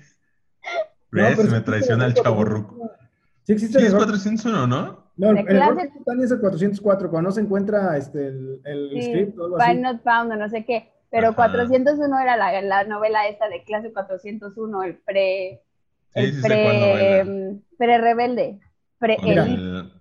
[1.12, 1.38] No, ¿Ves?
[1.38, 2.92] pero Me sí traiciona el chavo ruco.
[3.44, 4.08] Sí existe Sí, el es error.
[4.08, 5.08] 401, ¿no?
[5.16, 5.86] No, el, el error es
[6.32, 9.78] el 404, cuando no se encuentra este, el, el Sí, script o algo así.
[9.78, 11.36] not found o no sé qué, pero Ajá.
[11.36, 15.62] 401 era la, la novela esta de clase 401, el pre...
[16.14, 17.26] El sí pre,
[17.78, 18.60] pre rebelde.
[19.00, 19.92] Pre el-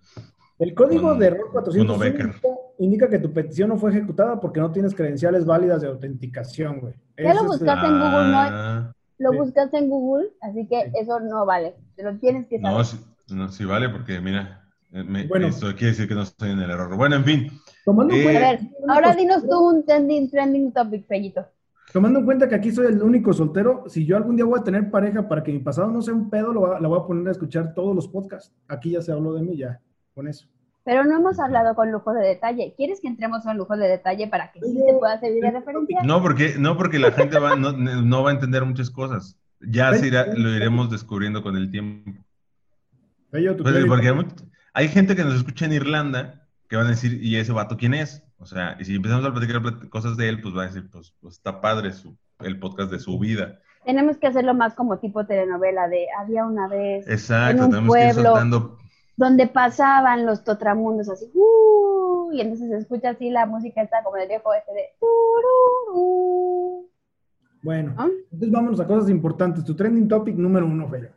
[0.59, 2.31] El código Con de error Uno 401 Becker.
[2.79, 6.95] indica, que tu petición no fue ejecutada porque no tienes credenciales válidas de autenticación, güey.
[7.19, 8.39] Ya lo es buscaste en Google, ¿no?
[8.39, 9.37] Ah, Lo Sí.
[9.39, 10.93] buscaste en Google, así que Sí.
[11.03, 11.75] eso no vale.
[11.97, 12.77] Te lo tienes que saber.
[12.79, 12.99] No, sí,
[13.31, 15.47] no, sí vale, porque mira, eh, me- Bueno.
[15.49, 16.95] esto quiere decir que no estoy en el error.
[16.97, 17.51] Bueno, en fin,
[17.87, 21.47] Tomando en Eh, cuenta- A ver, ahora dinos tú un trending, trending topic, Fellito.
[21.93, 24.65] Tomando en cuenta que aquí soy el único soltero, si yo algún día voy a
[24.65, 27.07] tener pareja para que mi pasado no sea un pedo, lo va- la voy a
[27.07, 28.53] poner a escuchar todos los podcasts.
[28.67, 29.81] Aquí ya se habló de mí, ya,
[30.15, 30.49] con eso.
[30.83, 32.75] Pero no hemos hablado con lujo de detalle.
[32.77, 36.03] ¿Quieres que entremos en lujo de detalle para que sí te pueda servir de referencia?
[36.03, 39.39] no porque, no porque la gente va, no, no va a entender muchas cosas.
[39.61, 42.11] Ya se irá- lo iremos descubriendo con el tiempo.
[43.31, 44.45] Pues, porque hay, much-
[44.75, 47.95] hay gente que nos escucha en Irlanda que van a decir, ¿y ese vato quién
[47.95, 48.23] es?
[48.39, 50.89] O sea, y si empezamos a platicar plat- cosas de él, pues va a decir,
[50.91, 53.61] pues, pues está padre su, el podcast de su vida.
[53.85, 57.95] Tenemos que hacerlo más como tipo telenovela de había una vez Exacto, En un tenemos
[57.95, 58.31] que ir pueblo.
[58.31, 58.79] soltando.
[59.17, 62.33] donde pasaban los totramundos así, ¡uh!
[62.33, 66.91] y entonces se escucha así la música está como del viejo este de tururú.
[67.63, 68.09] Bueno, ¿Ah?
[68.33, 69.65] entonces vámonos a cosas importantes.
[69.65, 71.09] Tu trending topic número uno, Feyo.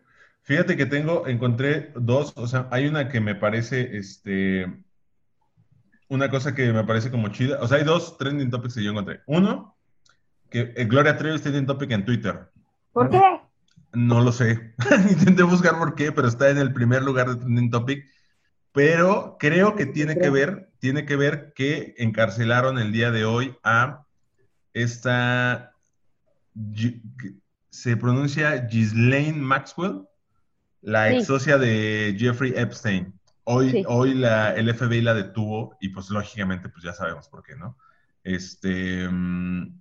[0.41, 4.65] Fíjate que tengo, encontré dos, o sea, hay una que me parece, este,
[6.09, 8.91] una cosa que me parece como chida, o sea, hay dos trending topics que yo
[8.91, 9.21] encontré.
[9.27, 9.77] Uno,
[10.49, 12.49] que eh, Gloria Trevi es trending topic en Twitter.
[12.91, 13.21] ¿Por qué?
[13.93, 14.73] No lo sé.
[15.09, 18.05] Intenté buscar por qué, pero está en el primer lugar de trending topic.
[18.71, 23.55] Pero creo que tiene que ver, tiene que ver que encarcelaron el día de hoy
[23.63, 24.05] a
[24.73, 25.73] esta,
[27.69, 30.03] se pronuncia Ghislaine Maxwell,
[30.81, 33.18] la ex socia de Jeffrey Epstein.
[33.51, 33.83] Hoy, Sí.
[33.87, 37.77] hoy la, el FBI la detuvo y pues lógicamente pues ya sabemos por qué, ¿no?
[38.23, 39.79] Este, mm,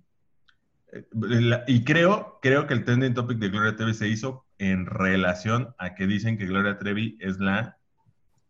[0.93, 4.87] eh, la- y creo, creo que el trending topic de Gloria Trevi se hizo en
[4.87, 7.77] relación a que dicen que Gloria Trevi es la,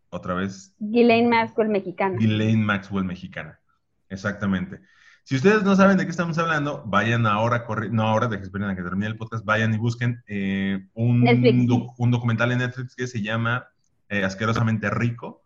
[0.08, 2.16] otra vez, Ghislaine Maxwell mexicana.
[2.18, 3.60] Ghislaine Maxwell mexicana.
[4.08, 4.80] Exactamente.
[5.24, 8.74] Si ustedes no saben de qué estamos hablando, vayan ahora, no ahora, dejen esperen a
[8.74, 13.06] que termine el podcast, vayan y busquen eh, un, doc- un documental en Netflix que
[13.06, 13.66] se llama
[14.10, 15.42] eh, Asquerosamente Rico,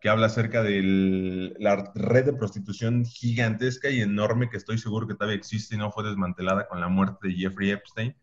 [0.00, 5.14] que habla acerca de la red de prostitución gigantesca y enorme que estoy seguro que
[5.14, 8.14] todavía existe y no fue desmantelada con la muerte de Jeffrey Epstein,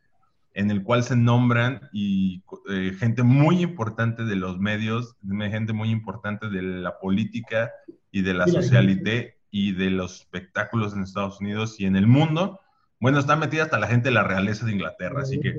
[0.54, 5.90] en el cual se nombran y eh, gente muy importante de los medios, gente muy
[5.90, 7.72] importante de la política
[8.12, 12.60] y de la socialité y de los espectáculos en Estados Unidos y en el mundo.
[13.02, 15.58] Bueno, está metida hasta la gente de la realeza de Inglaterra, así que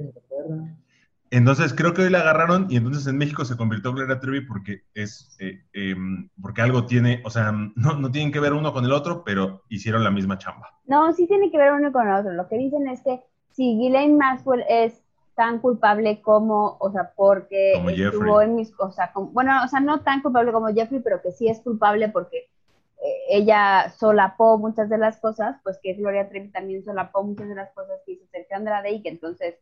[1.30, 4.82] entonces creo que hoy la agarraron y entonces en México se convirtió Gloria Trevi porque
[4.94, 8.84] es eh, em, porque algo tiene, o sea, no, no tienen que ver uno con
[8.84, 10.70] el otro, pero hicieron la misma chamba.
[10.86, 12.32] No, sí tiene que ver uno con el otro.
[12.32, 13.20] Lo que dicen es que
[13.52, 15.02] si Ghislaine Maxwell es
[15.34, 19.68] tan culpable como, o sea, porque Como estuvo en mis, o sea, como- bueno, o
[19.68, 24.56] sea, no tan culpable como Jeffrey, pero que sí es culpable porque eh, ella solapó
[24.58, 28.12] muchas de las cosas, pues que Gloria Trevi también solapó muchas de las cosas que
[28.12, 29.56] hizo Sergio Andrade y que entonces,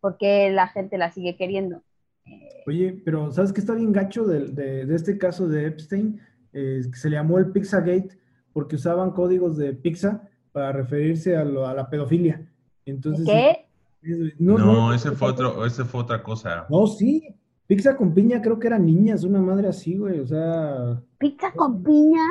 [0.00, 1.82] ¿por qué la gente la sigue queriendo?
[2.26, 6.20] Eh, Oye, pero ¿sabes qué está bien gacho de, de- de este caso de Epstein?
[6.52, 8.08] Eh, que se le llamó el Pizzagate
[8.52, 12.46] porque usaban códigos de pizza para referirse a, lo- a la pedofilia.
[12.84, 13.66] Entonces, ¿Qué?
[14.02, 16.66] es- No, ese fue otro, ese fue otra cosa.
[16.70, 17.34] No, sí.
[17.66, 20.20] Pizza con piña creo que eran niñas, una madre así, güey.
[20.20, 22.22] O sea, ¿Pizza con piña?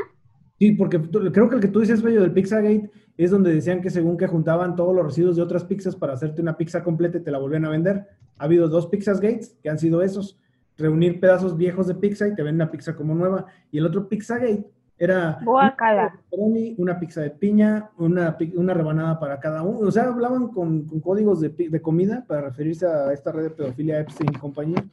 [0.58, 2.90] sí, porque tú- creo que el que tú dices, bello, del Pizzagate
[3.24, 6.42] es donde decían que según que juntaban todos los residuos de otras pizzas para hacerte
[6.42, 8.08] una pizza completa y te la volvían a vender.
[8.38, 10.40] Ha habido dos Pizzas Gates que han sido esos.
[10.78, 13.48] Reunir pedazos viejos de pizza y te venden una pizza como nueva.
[13.72, 16.20] Y el otro Pizzagate era Guácala.
[16.30, 19.80] pepperoni, una pizza de piña, una, una rebanada para cada uno.
[19.80, 23.50] O sea, hablaban con, con códigos de, de comida para referirse a esta red de
[23.50, 24.86] pedofilia Epstein y compañía.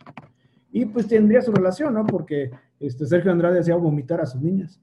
[0.73, 2.07] Y pues tendría su relación, ¿no?
[2.07, 4.81] Porque este, Sergio Andrade hacía vomitar a sus niñas.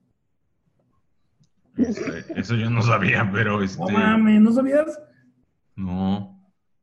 [1.78, 5.00] Este, eso yo no sabía, pero este, No mames, ¿no sabías?
[5.76, 6.30] no.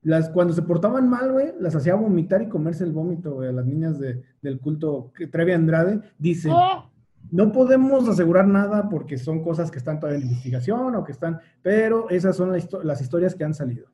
[0.01, 3.53] Las, cuando se portaban mal, güey, las hacía vomitar y comerse el vómito, güey, a
[3.53, 6.01] las niñas de- del culto que Trevi Andrade.
[6.19, 6.89] Dice, ¿Qué?
[7.33, 11.41] no podemos asegurar nada porque son cosas que están todavía en investigación o que están,
[11.63, 13.89] pero esas son la histo- las historias que han salido.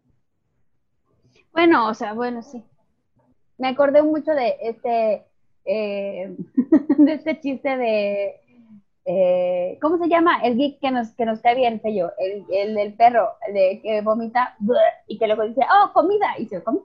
[1.52, 2.62] Bueno, o sea, bueno, sí.
[3.58, 5.24] Me acordé mucho de este,
[5.64, 6.36] eh,
[6.98, 8.34] de este chiste de,
[9.06, 10.40] eh, ¿cómo se llama?
[10.42, 13.80] El geek que nos, que nos cae bien, Fello, el, el del perro, el de
[13.82, 14.56] que vomita
[15.06, 16.80] y que luego dice, oh, comida, y se come.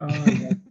[0.00, 0.08] Ah,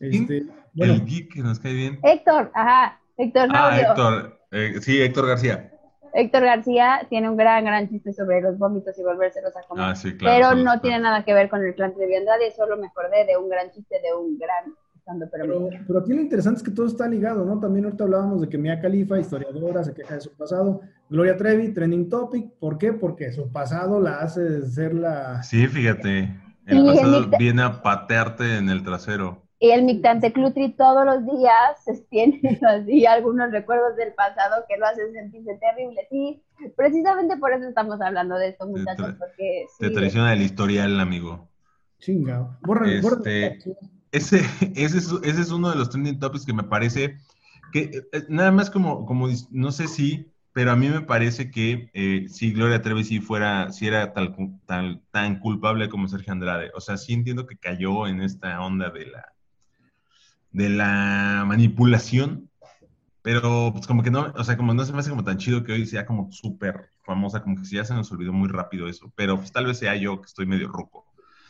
[0.00, 1.98] este, bueno, El geek que nos cae bien.
[2.02, 3.78] Héctor, ajá, Héctor Ah.
[3.80, 4.38] Héctor.
[4.52, 5.72] eh, sí, Héctor García.
[6.14, 9.84] Héctor García tiene un gran, gran chiste sobre los vómitos y volvérselos a comer.
[9.84, 10.48] Ah, sí, claro.
[10.50, 13.36] pero no tiene nada que ver con el clan de Andrade, solo me acordé de
[13.36, 14.74] un gran chiste de un gran
[15.30, 17.58] pero pero, pero aquí lo interesante es que todo está ligado, ¿no?
[17.58, 20.80] También ahorita hablábamos de que Mia Khalifa, historiadora, se queja de su pasado.
[21.08, 22.50] Gloria Trevi, trending topic.
[22.58, 22.92] ¿Por qué?
[22.92, 25.42] Porque su pasado la hace ser la...
[25.42, 26.34] Sí, fíjate.
[26.66, 29.42] El pasado viene a patearte en el trasero.
[29.60, 34.86] Y el Mictante Clutri todos los días tiene así algunos recuerdos del pasado que lo
[34.86, 36.06] hacen sentirse terrible.
[36.10, 36.42] Sí,
[36.76, 41.48] precisamente por eso estamos hablando de esto, muchachos, tra- porque Te traiciona el historial, amigo.
[41.98, 42.56] Chinga.
[42.62, 43.58] Borra, Este,
[44.12, 44.38] Ese,
[44.74, 47.18] ese, es, ese es uno de los trending topics que me parece
[47.72, 51.90] que, eh, nada más como, como, no sé si, pero a mí me parece que
[51.94, 54.34] eh, si Gloria Trevi sí fuera, si era tal,
[54.66, 56.70] tal- tan culpable como Sergio Andrade.
[56.74, 59.34] O sea, sí entiendo que cayó en esta onda de la,
[60.50, 62.50] de la manipulación,
[63.22, 65.64] pero pues como que no, o sea, como no se me hace como tan chido
[65.64, 68.88] que hoy sea como súper famosa, como que si ya se nos olvidó muy rápido
[68.88, 71.07] eso, pero pues tal vez sea yo que estoy medio ruco.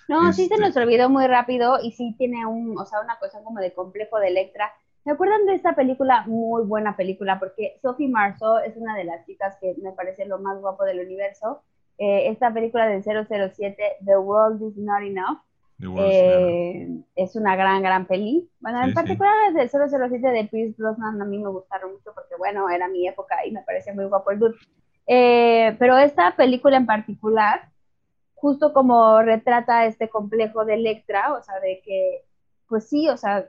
[0.08, 3.18] No, sí se Este- nos olvidó muy rápido y sí tiene un, o sea, una
[3.18, 4.72] cuestión como de complejo de Electra.
[5.04, 6.24] ¿Se acuerdan de esta película?
[6.26, 10.38] Muy buena película, porque Sophie Marceau es una de las chicas que me parece lo
[10.38, 11.62] más guapo del universo.
[11.98, 15.38] Eh, esta película del 007, The World is Not Enough,
[15.98, 18.48] eh, es una gran, gran peli.
[18.60, 18.94] Bueno, Sí, en sí.
[18.94, 22.88] particular las del 007 de Pierce Brosnan a mí me gustaron mucho porque, bueno, era
[22.88, 24.54] mi época y me parecía muy guapo el dude.
[25.06, 27.68] Eh, pero esta película en particular,
[28.40, 32.24] justo como retrata este complejo de Electra, o sea, de que,
[32.68, 33.48] pues sí, o sea,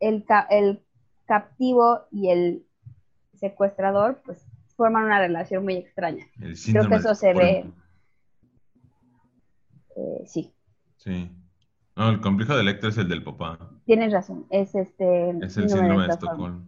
[0.00, 0.82] el, el
[1.26, 2.66] captivo y el
[3.34, 6.26] secuestrador, pues forman una relación muy extraña.
[6.40, 6.54] El
[6.88, 7.70] que eso se ve.
[9.96, 10.52] Eh, sí,
[10.96, 11.30] Sí.
[11.96, 13.58] No, el complejo de Electra es el del papá.
[13.84, 15.30] tienes razón, es este...
[15.44, 16.66] Es el síndrome de Estocolmo.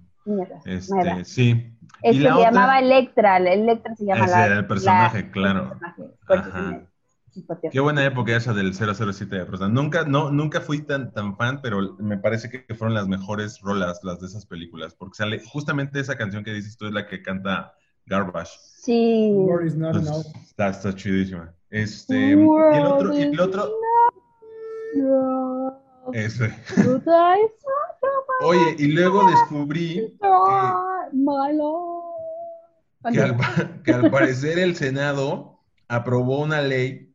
[0.66, 1.76] Este, sí.
[2.02, 4.66] Es Y que se otra- llamaba Electra, el Electra se llama Ese la, era el
[4.66, 5.72] personaje, la- claro.
[5.72, 6.86] el personaje.
[7.36, 7.58] Eso.
[7.70, 9.74] Qué buena época esa del 007 de Brosnan.
[9.74, 14.00] Nunca, no, nunca fui tan, tan fan, pero me parece que fueron las mejores rolas
[14.04, 17.22] las de esas películas, porque sale justamente esa canción que dices tú es la que
[17.22, 17.74] canta
[18.06, 18.52] Garbage.
[18.60, 19.30] Sí.
[19.32, 20.42] War is not Entonces, enough.
[20.44, 21.52] está, está chidísima.
[21.70, 23.68] Este, y el otro, y el otro,
[26.12, 26.40] guys
[28.42, 30.16] Oye, y luego descubrí
[33.12, 37.13] que al, que al parecer el Senado aprobó una ley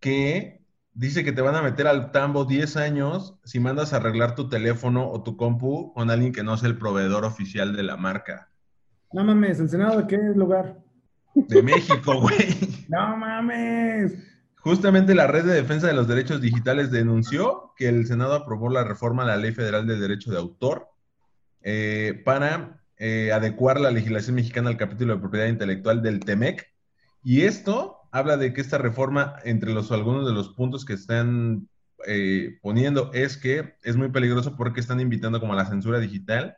[0.00, 0.60] que
[0.94, 4.48] dice que te van a meter al tambo 10 años si mandas a arreglar tu
[4.48, 8.50] teléfono o tu compu con alguien que no sea el proveedor oficial de la marca.
[9.12, 10.78] No mames, ¿el Senado de qué lugar?
[11.34, 12.36] De México, güey.
[12.88, 14.14] No mames.
[14.56, 18.84] Justamente la Red de Defensa de los Derechos Digitales denunció que el Senado aprobó la
[18.84, 20.88] reforma a la Ley Federal de Derecho de Autor
[21.62, 26.66] eh, para eh, adecuar la legislación mexicana al capítulo de propiedad intelectual del TEMEC.
[27.22, 31.68] Y esto habla de que esta reforma, entre los algunos de los puntos que están
[32.06, 36.56] eh, poniendo, es que es muy peligroso porque están invitando como a la censura digital.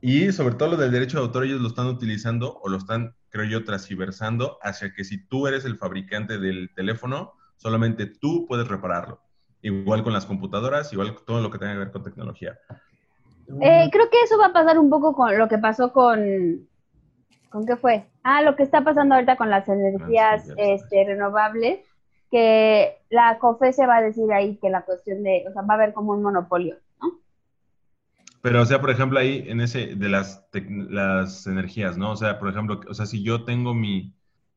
[0.00, 3.14] Y sobre todo lo del derecho de autor, ellos lo están utilizando o lo están,
[3.30, 8.68] creo yo, transversando hacia que si tú eres el fabricante del teléfono, solamente tú puedes
[8.68, 9.20] repararlo.
[9.62, 12.58] Igual con las computadoras, igual con todo lo que tenga que ver con tecnología.
[13.60, 16.68] Eh, creo que eso va a pasar un poco con lo que pasó con.
[17.48, 18.06] ¿Con qué fue?
[18.28, 20.82] Ah, lo que está pasando ahorita con las energías energías.
[20.82, 21.78] este, renovables,
[22.30, 25.74] que la COFE se va a decir ahí que la cuestión de, o sea, va
[25.74, 27.20] a haber como un monopolio, ¿no?
[28.42, 32.12] Pero, o sea, por ejemplo, ahí en ese de las, tec- las energías, ¿no?
[32.12, 34.12] O sea, por ejemplo, o sea, si yo tengo mi,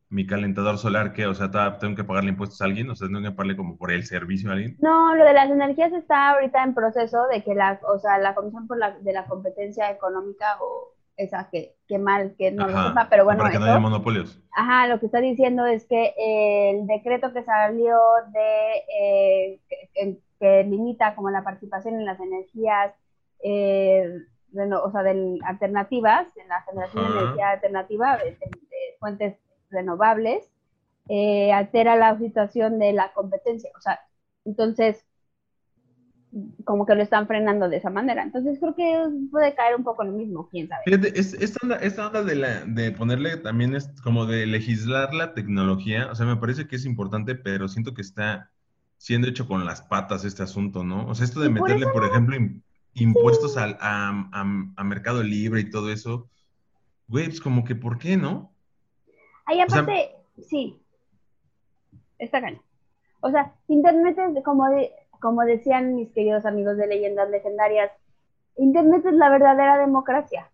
[0.10, 1.28] mi calentador solar, ¿qué?
[1.28, 3.92] O sea, tengo que pagarle impuestos a alguien, o sea, tengo que pagarle como por
[3.92, 4.78] el servicio a alguien.
[4.80, 8.34] No, lo de las energías está ahorita en proceso de que la, o sea, la
[8.34, 12.74] Comisión por la, de la Competencia Económica o esa que, que mal que no lo
[12.90, 14.40] sepa, pero bueno, para que no haya monopolios.
[14.52, 17.98] Ajá, lo que está diciendo es que el decreto que salió
[18.32, 19.60] de eh,
[20.40, 22.94] que, limita como la participación en las energías,
[23.44, 24.10] eh,
[24.84, 29.36] o sea, del, alternativas, en la generación de energía alternativa de, de- de fuentes
[29.70, 30.50] renovables,
[31.10, 33.70] eh, altera la situación de la competencia.
[33.78, 34.00] O sea,
[34.46, 35.06] entonces,
[36.64, 38.22] como que lo están frenando de esa manera.
[38.24, 40.82] Entonces creo que puede caer un poco lo mismo, quién sabe.
[40.86, 45.14] Fíjate, es- esta onda, esta onda de, la, de ponerle también es como de legislar
[45.14, 48.52] la tecnología, o sea, me parece que es importante, pero siento que está
[48.98, 51.08] siendo hecho con las patas este asunto, ¿no?
[51.08, 52.62] O sea, esto de por meterle, por ejemplo, im-
[52.94, 56.28] impuestos al, a, a- a Mercado Libre y todo eso,
[57.08, 58.52] güey, pues como que, ¿por qué, no?
[59.46, 60.12] Ahí O sea- aparte,
[60.48, 60.78] sí,
[62.20, 62.62] está cañón.
[63.22, 67.92] O sea, Internet es como, de, como decían mis queridos amigos de leyendas legendarias,
[68.58, 70.52] Internet es la verdadera democracia.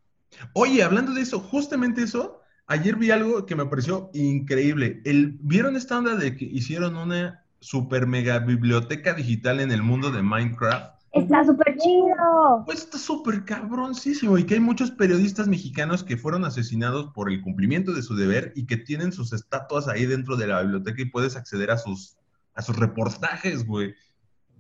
[0.54, 5.02] Oye, hablando de eso, justamente eso, ayer vi algo que me pareció increíble.
[5.06, 10.12] El, ¿Vieron esta onda de que hicieron una super mega biblioteca digital en el mundo
[10.12, 10.96] de Minecraft?
[11.16, 12.64] Está súper chido.
[12.66, 17.42] Pues está súper cabroncísimo y que hay muchos periodistas mexicanos que fueron asesinados por el
[17.42, 21.06] cumplimiento de su deber y que tienen sus estatuas ahí dentro de la biblioteca y
[21.06, 22.18] puedes acceder a sus,
[22.54, 23.96] a sus reportajes, güey.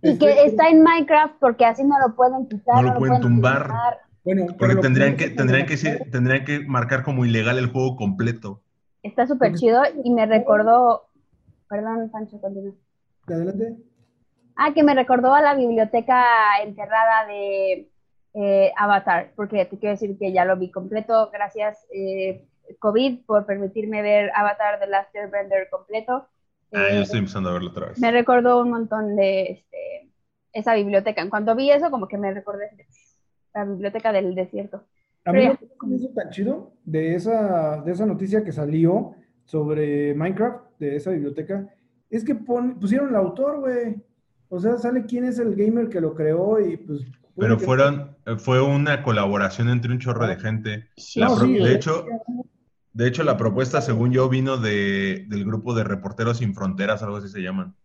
[0.02, 2.76] Y que está en Minecraft porque así no lo pueden quitar.
[2.84, 4.00] No lo pueden tumbar.
[4.24, 8.62] Bueno, Porque tendrían que- tendrían, que, ser- tendrían que marcar como ilegal el juego completo.
[9.04, 11.10] Está súper chido y me recordó,
[11.70, 12.74] perdón, Pancho, continúa.
[13.28, 13.76] Adelante.
[14.56, 16.24] Ah, que me recordó a la biblioteca
[16.64, 17.92] enterrada de
[18.34, 21.30] eh, Avatar, porque te quiero decir que ya lo vi completo.
[21.32, 22.48] Gracias, eh,
[22.80, 26.28] COVID, por permitirme ver Avatar The Last Airbender completo.
[26.76, 28.00] Ah, Eh, yo estoy empezando a verlo otra vez.
[28.00, 30.10] me recordó un montón de este,
[30.54, 31.22] esa biblioteca.
[31.22, 32.70] En cuanto vi eso, como que me recordé
[33.54, 34.84] la biblioteca del desierto.
[35.26, 39.16] A mí lo que me hizo tan chido de esa, de esa noticia que salió
[39.46, 41.68] sobre Minecraft, de esa biblioteca,
[42.10, 43.96] es que pusieron el autor, güey.
[44.50, 47.02] O sea, sale quién es el gamer que lo creó y pues...
[47.38, 50.88] Pero fueron, fue una colaboración entre un chorro de gente.
[50.96, 52.06] de hecho,
[52.96, 57.18] de hecho, la propuesta, según yo, vino de, del grupo de Reporteros Sin Fronteras, algo
[57.18, 57.76] así se llaman.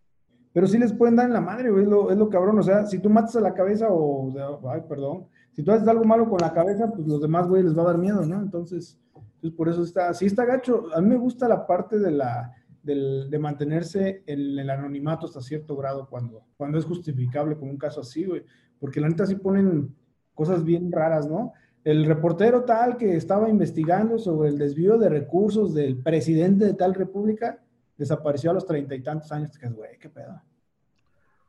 [0.53, 2.61] Pero sí les pueden dar en la madre, güey, es lo, es lo cabrón.
[2.61, 4.33] O sea, si tú matas a la cabeza o,
[4.71, 7.77] ay, perdón, si tú haces algo malo con la cabeza, pues los demás, güey, les
[7.77, 8.41] va a dar miedo, ¿no?
[8.41, 9.01] Entonces,
[9.41, 10.85] pues por eso está, sí está gacho.
[10.95, 12.55] A mí me gusta la parte de la,
[12.85, 18.03] de mantenerse en el anonimato hasta cierto grado cuando, cuando es justificable con un caso
[18.03, 18.45] así, güey.
[18.79, 19.93] Porque la neta sí ponen
[20.35, 21.53] cosas bien raras, ¿no?
[21.83, 26.95] El reportero tal que estaba investigando sobre el desvío de recursos del presidente de tal
[26.95, 27.59] república
[27.97, 29.57] desapareció a los treinta y tantos años.
[29.57, 30.43] Que güey, qué pedo.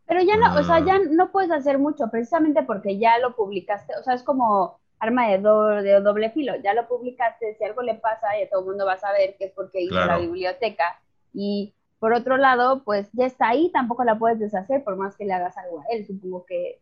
[0.06, 3.94] Pero ya no, o sea, ya no puedes hacer mucho, precisamente porque ya lo publicaste.
[4.00, 6.54] O sea, es como arma de, de doble filo.
[6.64, 9.46] Ya lo publicaste, si algo le pasa, ya todo el mundo va a saber que
[9.46, 11.02] es porque hizo la biblioteca.
[11.34, 15.26] Y por otro lado, pues ya está ahí, tampoco la puedes deshacer por más que
[15.26, 16.06] le hagas algo a él.
[16.06, 16.82] Supongo que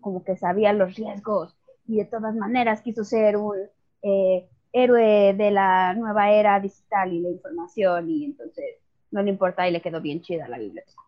[0.00, 1.55] como que sabía los riesgos
[1.88, 3.56] y de todas maneras quiso ser un
[4.02, 8.64] eh, héroe de la nueva era digital y la información y entonces
[9.10, 11.00] no le importa y le quedó bien chida la biblioteca.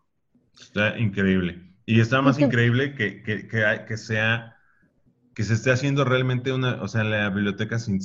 [0.59, 1.61] Está increíble.
[1.85, 4.55] Y está más increíble que, que, que, sea
[5.33, 7.99] que se esté haciendo realmente una, o sea, la biblioteca sin,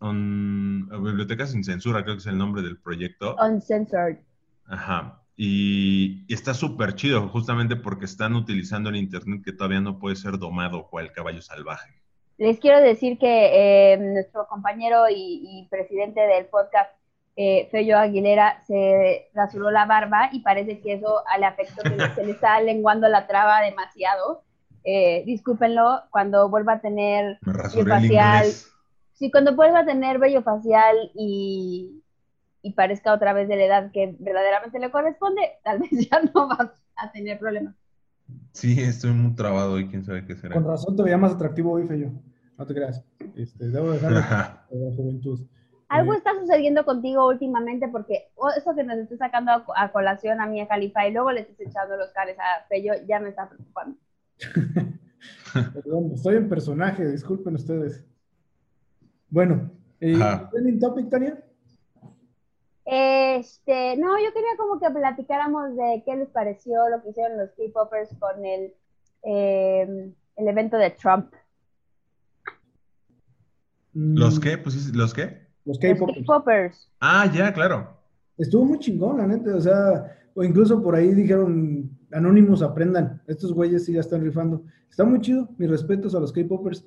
[0.00, 3.36] on, biblioteca sin censura, creo que es el nombre del proyecto.
[3.36, 4.18] Uncensored.
[4.66, 5.23] Ajá.
[5.36, 10.38] Y, está súper chido, justamente porque están utilizando el Internet que todavía no puede ser
[10.38, 11.92] domado cual caballo salvaje.
[12.38, 16.90] Les quiero decir que eh, nuestro compañero y, presidente del podcast,
[17.36, 22.24] eh, Feyo Aguilera, se rasuró la barba y parece que eso le afectó, que se
[22.24, 24.42] le está lenguando la traba demasiado.
[24.84, 28.46] Eh, discúlpenlo, cuando vuelva a tener vello facial.
[29.14, 32.03] Sí, cuando vuelva a tener vello facial y,
[32.64, 36.48] y parezca otra vez de la edad que verdaderamente le corresponde, tal vez ya no
[36.48, 37.74] vas a tener problemas.
[38.52, 40.54] Sí, estoy muy trabado y quién sabe qué será.
[40.54, 42.10] Con razón te veía más atractivo hoy, Feyo.
[42.56, 43.04] No te creas.
[43.36, 44.12] Este, debo dejar
[44.70, 45.46] la juventud.
[45.88, 50.46] Algo eh, está sucediendo contigo últimamente porque eso que nos está sacando a, colación a
[50.46, 53.46] mí a Califa y luego le estás echando los cares a Feyo ya me está
[53.46, 53.98] preocupando.
[55.74, 58.02] Perdón, estoy en personaje, disculpen ustedes.
[59.28, 60.18] Bueno, eh,
[60.50, 61.43] ¿trending topic, Tania?
[62.84, 67.50] Este, no, yo quería como que platicáramos de qué les pareció lo que hicieron los
[67.52, 68.74] K-Poppers con el,
[69.22, 71.32] eh, el evento de Trump.
[73.94, 74.58] ¿Los qué?
[74.58, 75.46] Pues, ¿Los qué?
[75.64, 76.90] Los K-Poppers.
[77.00, 77.96] Ah, ya, claro.
[78.36, 79.54] Estuvo muy chingón, la neta.
[79.54, 83.22] O sea, o incluso por ahí dijeron, Anónimos aprendan.
[83.26, 84.62] Estos güeyes sí ya están rifando.
[84.90, 86.84] Está muy chido, mis respetos a los K-Poppers.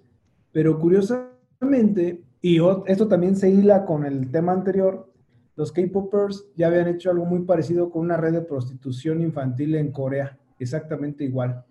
[0.52, 5.12] Pero curiosamente, y esto también se hila con el tema anterior,
[5.58, 9.92] los K-Popers ya habían hecho algo muy parecido con una red de prostitución infantil en
[9.92, 11.66] Corea, exactamente igual.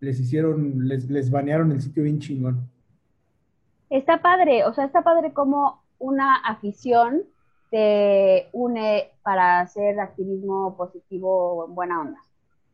[0.00, 2.68] Les hicieron, les, les banearon el sitio bien chingón.
[3.88, 7.22] Está padre, o sea, está padre como una afición
[7.70, 12.20] te une para hacer activismo positivo en buena onda.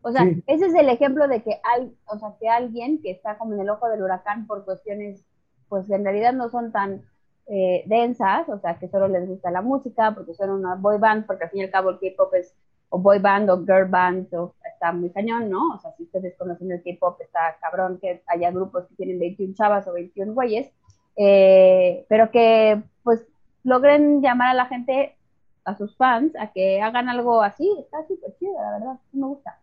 [0.03, 3.39] O sea, ese es el ejemplo de que hay, o sea, que alguien que está
[3.39, 5.25] como en el ojo del huracán por cuestiones,
[5.69, 7.03] pues en realidad no son tan
[7.47, 11.27] eh, densas, o sea, que solo les gusta la música, porque son una boy band,
[11.27, 12.55] porque al fin y al cabo el K-pop es
[12.89, 15.75] o boy band o girl band, o, está muy cañón, ¿no?
[15.75, 19.55] O sea, si ustedes conocen el K-pop, está cabrón que haya grupos que tienen 21
[19.55, 20.71] chavas o 21 güeyes,
[21.17, 23.27] eh, pero que pues
[23.65, 25.17] logren llamar a la gente,
[25.65, 29.59] a sus fans, a que hagan algo así, está súper chido, la verdad, me gusta.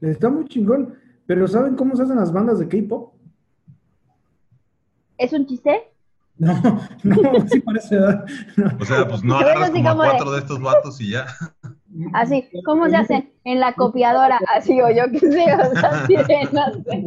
[0.00, 0.94] Está muy chingón,
[1.26, 3.12] pero ¿saben cómo se hacen las bandas de K-pop?
[5.18, 5.82] ¿Es un chiste?
[7.02, 7.98] No, no, sí parece.
[7.98, 11.26] O sea, pues no agarras como, cuatro de estos vatos y ya.
[12.12, 13.32] Así, ¿cómo se hace?
[13.44, 16.14] En la copiadora, así o yo qué sé, o sea, sí,
[16.52, 17.04] no sé.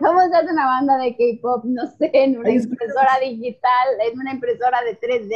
[0.00, 1.64] ¿Cómo se hace una banda de K-pop?
[1.64, 5.34] No sé, en una impresora digital, en una impresora de 3D,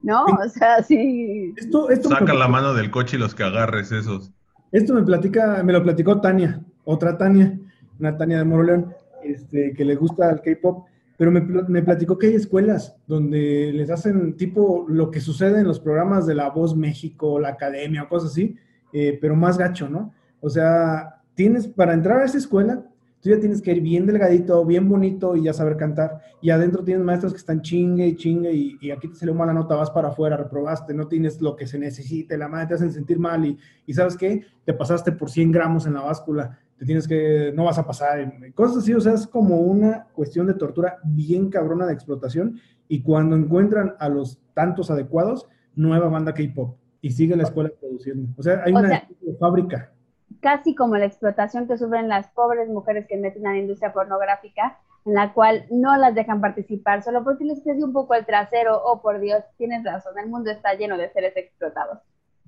[0.00, 0.24] ¿no?
[0.24, 1.54] O sea, sí.
[1.56, 4.32] Esto, esto Saca la mano del coche y los que agarres esos.
[4.72, 7.56] Esto me platica, me lo platicó Tania, otra Tania,
[8.00, 10.86] una Tania de Moroleón, este, que le gusta el K-pop
[11.22, 15.68] pero me, me, platicó que hay escuelas donde les hacen tipo lo que sucede en
[15.68, 18.56] los programas de La Voz México, la Academia o cosas así,
[18.92, 20.12] eh, pero más gacho, ¿no?
[20.40, 22.84] O sea, tienes, para entrar a esa escuela,
[23.20, 26.22] tú ya tienes que ir bien delgadito, bien bonito y ya saber cantar.
[26.40, 29.76] Y adentro tienes maestros que están chingue y chingue y, aquí te salió mala nota,
[29.76, 33.20] vas para afuera, reprobaste, no tienes lo que se necesite, la madre te hacen sentir
[33.20, 33.56] mal y,
[33.86, 34.44] y ¿sabes qué?
[34.64, 38.28] Te pasaste por 100 gramos en la báscula te tienes que, no vas a pasar,
[38.54, 42.58] cosas así, o sea, es como una cuestión de tortura bien cabrona de explotación
[42.88, 48.34] y cuando encuentran a los tantos adecuados, nueva banda K-pop y sigue la escuela produciendo.
[48.36, 49.06] O sea, hay una
[49.38, 49.92] fábrica.
[50.40, 54.80] Casi como la explotación que sufren las pobres mujeres que meten a la industria pornográfica,
[55.04, 58.82] en la cual no las dejan participar solo porque les crece un poco el trasero.
[58.84, 62.00] Oh, por Dios, tienes razón, el mundo está lleno de seres explotados.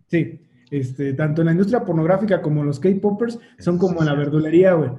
[0.09, 0.45] Sí,
[0.79, 4.91] este, tanto en la industria pornográfica como los K-Poppers son como en la verdulería, güey.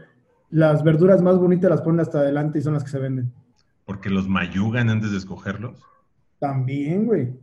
[0.49, 3.33] Las verduras más bonitas las ponen hasta adelante y son las que se venden.
[3.85, 5.81] ¿Porque los mayugan antes de escogerlos?
[6.39, 7.33] También, güey.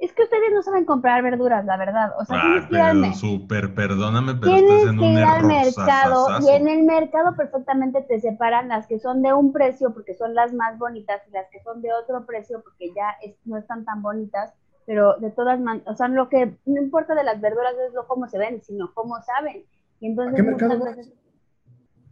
[0.00, 2.12] Es que ustedes no saben comprar verduras, la verdad.
[2.20, 2.36] O sea,
[2.70, 8.02] ir al Súper, perdóname, pero estás en un al mercado y en el mercado perfectamente
[8.02, 11.48] te separan las que son de un precio porque son las más bonitas y las
[11.50, 14.52] que son de otro precio porque ya no están tan bonitas.
[14.88, 18.06] Pero de todas maneras, o sea, lo que no importa de las verduras es lo
[18.06, 19.66] cómo se ven, sino cómo saben.
[20.00, 21.12] Y entonces, qué mercado veces,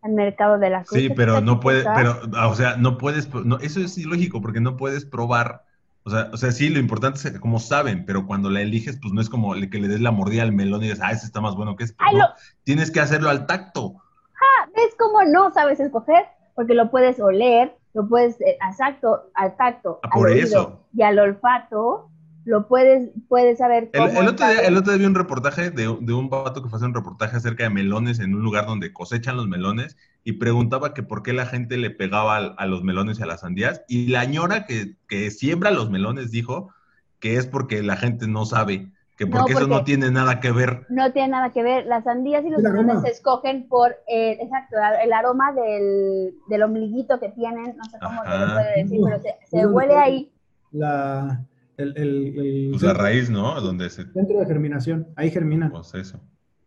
[0.02, 2.20] al mercado de la Sí, pero no puedes, pero,
[2.50, 5.62] o sea, no puedes, no, eso es ilógico porque no puedes probar
[6.04, 9.12] o sea, o sea, sí, lo importante es como saben, pero cuando la eliges, pues
[9.12, 11.40] no es como que le des la mordida al melón y dices, ah, ese está
[11.40, 11.96] más bueno que ese.
[12.12, 12.28] no,
[12.62, 13.94] tienes que hacerlo al tacto.
[14.36, 16.26] Ah, ¿ves cómo no sabes escoger?
[16.54, 20.86] Porque lo puedes oler, lo puedes, eh, exacto, al tacto, ah, por eso.
[20.94, 22.08] y al olfato,
[22.46, 25.96] lo puedes, puedes saber cómo el, otro día, el otro día vi un reportaje de,
[26.00, 28.66] de un pato que fue a hacer un reportaje acerca de melones en un lugar
[28.66, 32.84] donde cosechan los melones y preguntaba que por qué la gente le pegaba a, los
[32.84, 33.82] melones y a las sandías.
[33.88, 36.70] Y la ñora que, que, siembra los melones dijo
[37.18, 40.86] que es porque la gente no sabe, que porque, eso no tiene nada que ver.
[40.88, 41.84] No tiene nada que ver.
[41.86, 47.18] Las sandías y los melones se escogen por, eh, exacto, el aroma del, del, ombliguito
[47.18, 50.32] que tienen, no sé cómo se le puede decir, pero se, se huele ahí.
[50.70, 51.44] La
[51.76, 53.60] el, el, pues la raíz, ¿no?
[53.60, 54.04] Donde se...
[54.12, 55.70] Centro de germinación, ahí germina.
[55.70, 56.20] Pues eso.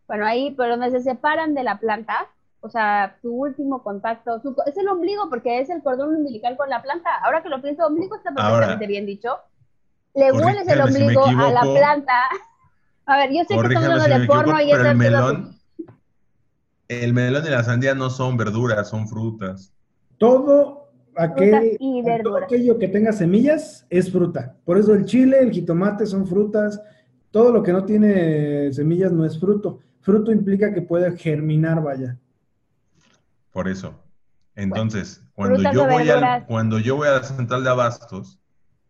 [0.08, 2.28] Bueno, ahí, pero donde se separan de la planta,
[2.62, 6.82] o sea, tu último contacto, es el ombligo, porque es el cordón umbilical con la
[6.82, 7.10] planta.
[7.24, 9.38] Ahora que lo pienso, ombligo está perfectamente bien dicho.
[10.16, 12.14] Le hueles el ombligo a la planta.
[13.06, 15.56] A ver, yo sé que estamos hablando de porno y eso el melón,
[16.88, 19.74] el melón y la sandía no son verduras, son frutas.
[20.18, 20.79] Todo
[21.16, 24.56] aquello que tenga semillas es fruta.
[24.66, 26.82] Por eso el chile, el jitomate son frutas.
[27.32, 29.80] Todo lo que no tiene semillas no es fruto.
[30.02, 32.18] Fruto implica que puede germinar, vaya.
[33.52, 33.94] Por eso.
[34.56, 38.40] Entonces, cuando, yo voy al, cuando yo voy a la central de abastos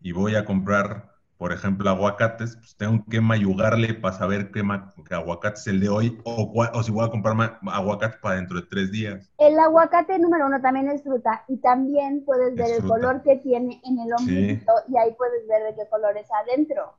[0.01, 4.61] y voy a comprar por ejemplo, aguacates, pues tengo que mayugarle para saber qué,
[5.09, 8.67] aguacate es el de hoy o, o si voy a comprar aguacate para dentro de
[8.67, 9.31] tres días.
[9.37, 13.79] El aguacate número uno también es fruta y también puedes ver el color que tiene
[13.85, 16.97] en el ombligo y ahí puedes ver de qué color es adentro.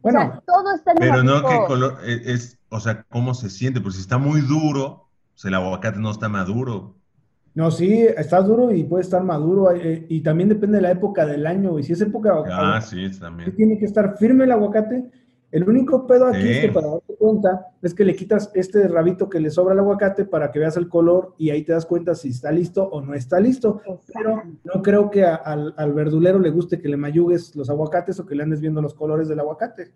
[0.00, 3.34] Bueno, o sea, todo está en Pero no qué color e, es, o sea, cómo
[3.34, 6.94] se siente, porque si está muy duro, pues el aguacate no está maduro.
[7.54, 9.70] No, sí, está duro y puede estar maduro.
[9.72, 11.78] Eh, y también depende de la época del año.
[11.78, 12.42] Y si es época.
[12.50, 13.54] Ah, sí, también.
[13.54, 15.04] Tiene que estar firme el aguacate.
[15.52, 19.28] El único pedo aquí es que para darte cuenta es que le quitas este rabito
[19.28, 22.16] que le sobra al aguacate para que veas el color y ahí te das cuenta
[22.16, 23.80] si está listo o no está listo.
[24.12, 28.26] Pero no creo que al, al verdulero le guste que le mayugues los aguacates o
[28.26, 29.92] que le andes viendo los colores del aguacate.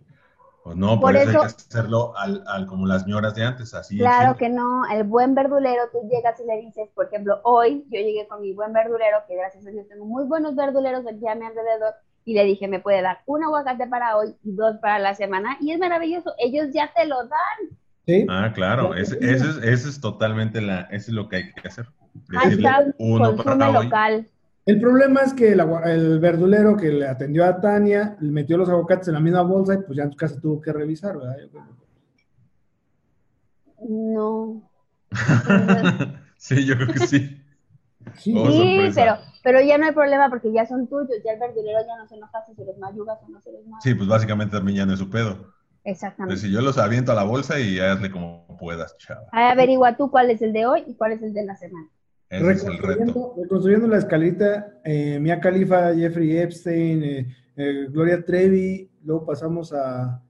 [0.68, 3.96] Pues no, por, eso, hay que hacerlo al, al, como las ñoras de antes, así.
[3.96, 7.98] Claro que no, el buen verdulero, tú llegas y le dices, por ejemplo, hoy yo
[7.98, 11.34] llegué con mi buen verdulero, que gracias a Dios tengo muy buenos verduleros aquí a
[11.36, 11.94] mi alrededor,
[12.26, 15.56] y le dije, me puede dar un aguacate para hoy y dos para la semana,
[15.58, 17.78] y es maravilloso, ellos ya te lo dan.
[18.04, 18.26] ¿Sí?
[18.28, 21.86] Ah, claro, eso es, ese es totalmente la, eso es lo que hay que hacer.
[22.28, 24.28] Decirle uno para local.
[24.68, 29.08] El problema es que el, verdulero que le atendió a Tania le metió los aguacates
[29.08, 31.36] en la misma bolsa y pues ya en tu casa tuvo que revisar, ¿verdad?
[33.88, 34.70] No.
[36.36, 37.42] sí, yo creo que sí.
[38.16, 38.46] Sí, oh,
[38.94, 42.06] pero, pero ya no hay problema porque ya son tuyos, ya el verdulero ya no
[42.06, 43.82] se enoja si se los mayugas o no se los mayugas.
[43.82, 45.50] Sí, pues básicamente también ya no es su pedo.
[45.84, 46.34] Exactamente.
[46.34, 49.28] Entonces, si yo los aviento a la bolsa y hazle como puedas, chava.
[49.32, 51.88] averigua tú cuál es el de hoy y cuál es el de la semana
[52.30, 60.22] reconstruyendo, la escalita, eh, Mia Khalifa, Jeffrey Epstein, eh, eh, Gloria Trevi, luego pasamos a...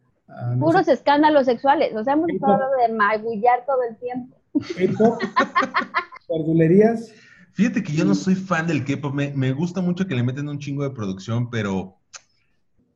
[0.60, 4.36] Puros escándalos sexuales, o sea, hemos estado de magullar todo el tiempo.
[4.52, 5.20] K-pop,
[6.28, 7.12] verdulerías.
[7.52, 10.48] Fíjate que yo no soy fan del K-pop, me, me, gusta mucho que le meten
[10.48, 11.96] un chingo de producción, pero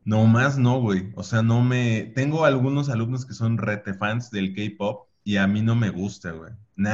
[0.05, 1.12] no más no, güey.
[1.16, 2.12] O sea, no me...
[2.14, 6.32] Tengo algunos alumnos que son rete fans del K-pop y a mí no me gusta,
[6.32, 6.53] güey.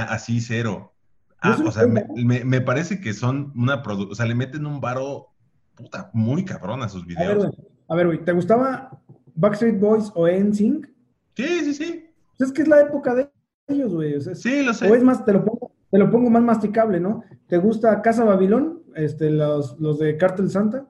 [0.08, 0.94] así cero.
[1.40, 5.28] Ah, o sea, me, parece que son una producción, o sea, le meten un varo
[5.76, 7.48] puta muy cabrón a sus videos.
[7.88, 9.00] A ver, güey, ¿te gustaba
[9.34, 10.88] Backstreet Boys o NSYNC?
[11.36, 12.10] Sí, sí, sí.
[12.36, 13.30] Pues es que es la época de
[13.68, 14.20] ellos, güey.
[14.34, 14.90] sí, lo sé.
[14.90, 17.22] O es más, te lo pongo, te lo pongo más masticable, ¿no?
[17.46, 18.82] ¿Te gusta Casa Babilón?
[18.96, 20.88] Este, los, los de Cartel Santa.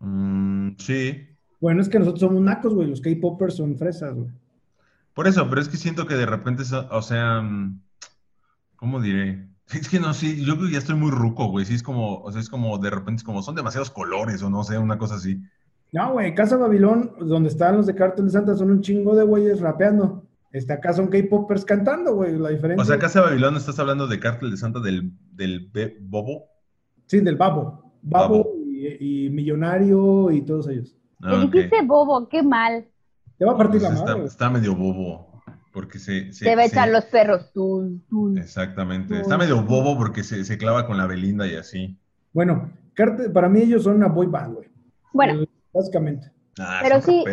[0.00, 1.28] Mm, sí.
[1.60, 2.88] Bueno, es que nosotros somos nacos, güey.
[2.88, 4.30] Los K-popers son fresas, güey.
[5.14, 7.80] Por eso, pero es que siento que de repente, so- o sea, mm,
[8.76, 9.48] ¿cómo diré?
[9.72, 11.64] Es que no, sí, yo creo que ya estoy muy ruco, güey.
[11.66, 14.48] Sí, es como, o sea, es como de repente, es como, son demasiados colores o
[14.50, 15.40] no sé, una cosa así.
[15.92, 19.60] No, güey, Casa Babilón, donde están los de Cartel Santa, son un chingo de güeyes
[19.60, 20.24] rapeando.
[20.52, 22.38] Este, acá son K-popers cantando, güey.
[22.38, 22.82] La diferencia.
[22.82, 26.46] O sea, Casa Babilón, estás hablando de Cártel de Santa del, del Bobo.
[27.06, 27.92] Sí, del Babo.
[28.02, 28.52] Babo, Babo.
[28.66, 30.94] Y, y Millonario y todos ellos.
[31.22, 31.52] Ah, Te ok.
[31.52, 32.86] dijiste bobo, qué mal.
[33.38, 34.24] Te va a partir Pues la está, madre.
[34.26, 35.27] está medio bobo,
[35.78, 36.32] porque se...
[36.32, 37.52] se- Te va a se- echar los perros.
[37.52, 38.36] Tú, tú.
[38.36, 39.20] Exactamente.
[39.20, 41.96] Está medio bobo porque se, se clava con la Belinda y así.
[42.32, 42.72] Bueno,
[43.32, 44.68] para mí ellos son una boy band, güey.
[45.12, 46.32] Bueno, Eh, Básicamente.
[46.58, 47.24] Ah, Pero son sí-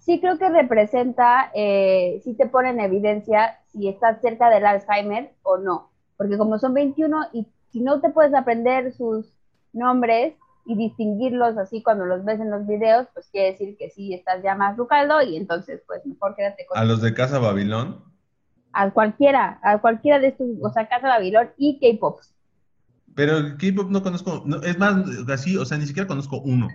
[0.00, 5.32] sí creo que representa, eh, sí te pone en evidencia si estás cerca del Alzheimer
[5.42, 5.90] o no.
[6.18, 9.32] Porque como son 21 y si no te puedes aprender sus
[9.72, 10.34] nombres
[10.68, 14.42] y distinguirlos así cuando los ves en los videos, pues quiere decir que sí estás
[14.42, 18.04] ya más rucaldo y entonces pues mejor quédate con A los de Casa Babilón.
[18.72, 22.20] a cualquiera, a cualquiera de estos, o sea, Casa Babilón y K-Pop.
[23.14, 24.94] Pero el K-pop no conozco, no, es más,
[25.32, 26.68] así, o sea, ni siquiera conozco uno.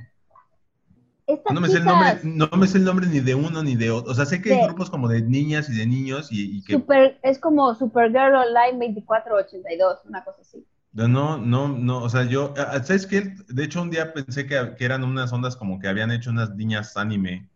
[1.28, 3.76] Estas No me sé el nombre, no me sé el nombre ni de uno ni
[3.76, 4.12] de otro.
[4.12, 6.74] O sea, sé que hay grupos como de niñas y de niños y, y que
[6.74, 10.66] super, es como Supergirl Online 2482, una cosa así.
[10.94, 13.34] No, no, no, o sea, yo, ¿sabes qué?
[13.50, 16.56] De hecho, un día pensé que, que eran unas ondas como que habían hecho unas
[16.56, 17.50] niñas anime.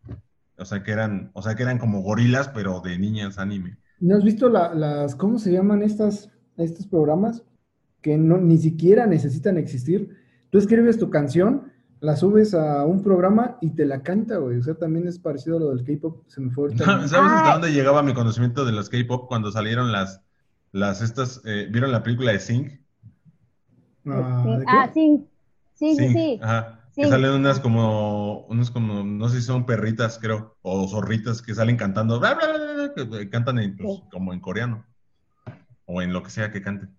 [0.58, 3.78] O sea, que eran, o sea, que eran como gorilas, pero de niñas anime.
[4.00, 7.44] ¿No has visto la- las, cómo se llaman estas, estos programas?
[8.02, 10.16] Que no, ni siquiera necesitan existir.
[10.50, 14.58] Tú escribes tu canción, la subes a un programa y te la canta, güey.
[14.58, 16.24] O sea, también es parecido a lo del K-pop.
[16.28, 16.86] Se me fue ahorita.
[17.08, 20.22] ¿Sabes hasta dónde llegaba mi conocimiento de los K-pop cuando salieron las,
[20.72, 22.80] las estas, eh, ¿vieron la película de Sing?
[24.08, 24.94] Ah, Sí.
[24.94, 25.28] sí,
[25.74, 26.40] sí, sí, Sing, sí.
[26.42, 26.74] Ajá.
[26.92, 27.02] Sí.
[27.04, 31.54] Que salen unas como, unos como, no sé si son perritas, creo, o zorritas que
[31.54, 34.04] salen cantando, bla, bla, bla, bla, que eh, cantan en, pues, Sí.
[34.12, 34.84] como en coreano,
[35.86, 36.90] o en lo que sea que canten.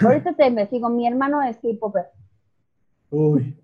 [0.00, 2.06] Ahorita te investigo, mi hermano es K-Popper.
[3.10, 3.56] Uy.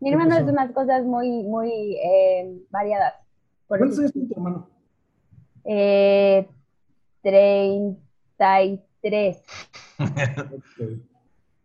[0.00, 3.14] Mi ¿Qué hermano es de unas cosas muy, muy eh, variadas.
[3.68, 4.68] Por ¿Cuántos años tiene tu hermano?
[5.64, 6.48] eh,
[7.22, 9.42] 33.
[9.98, 9.98] Ok.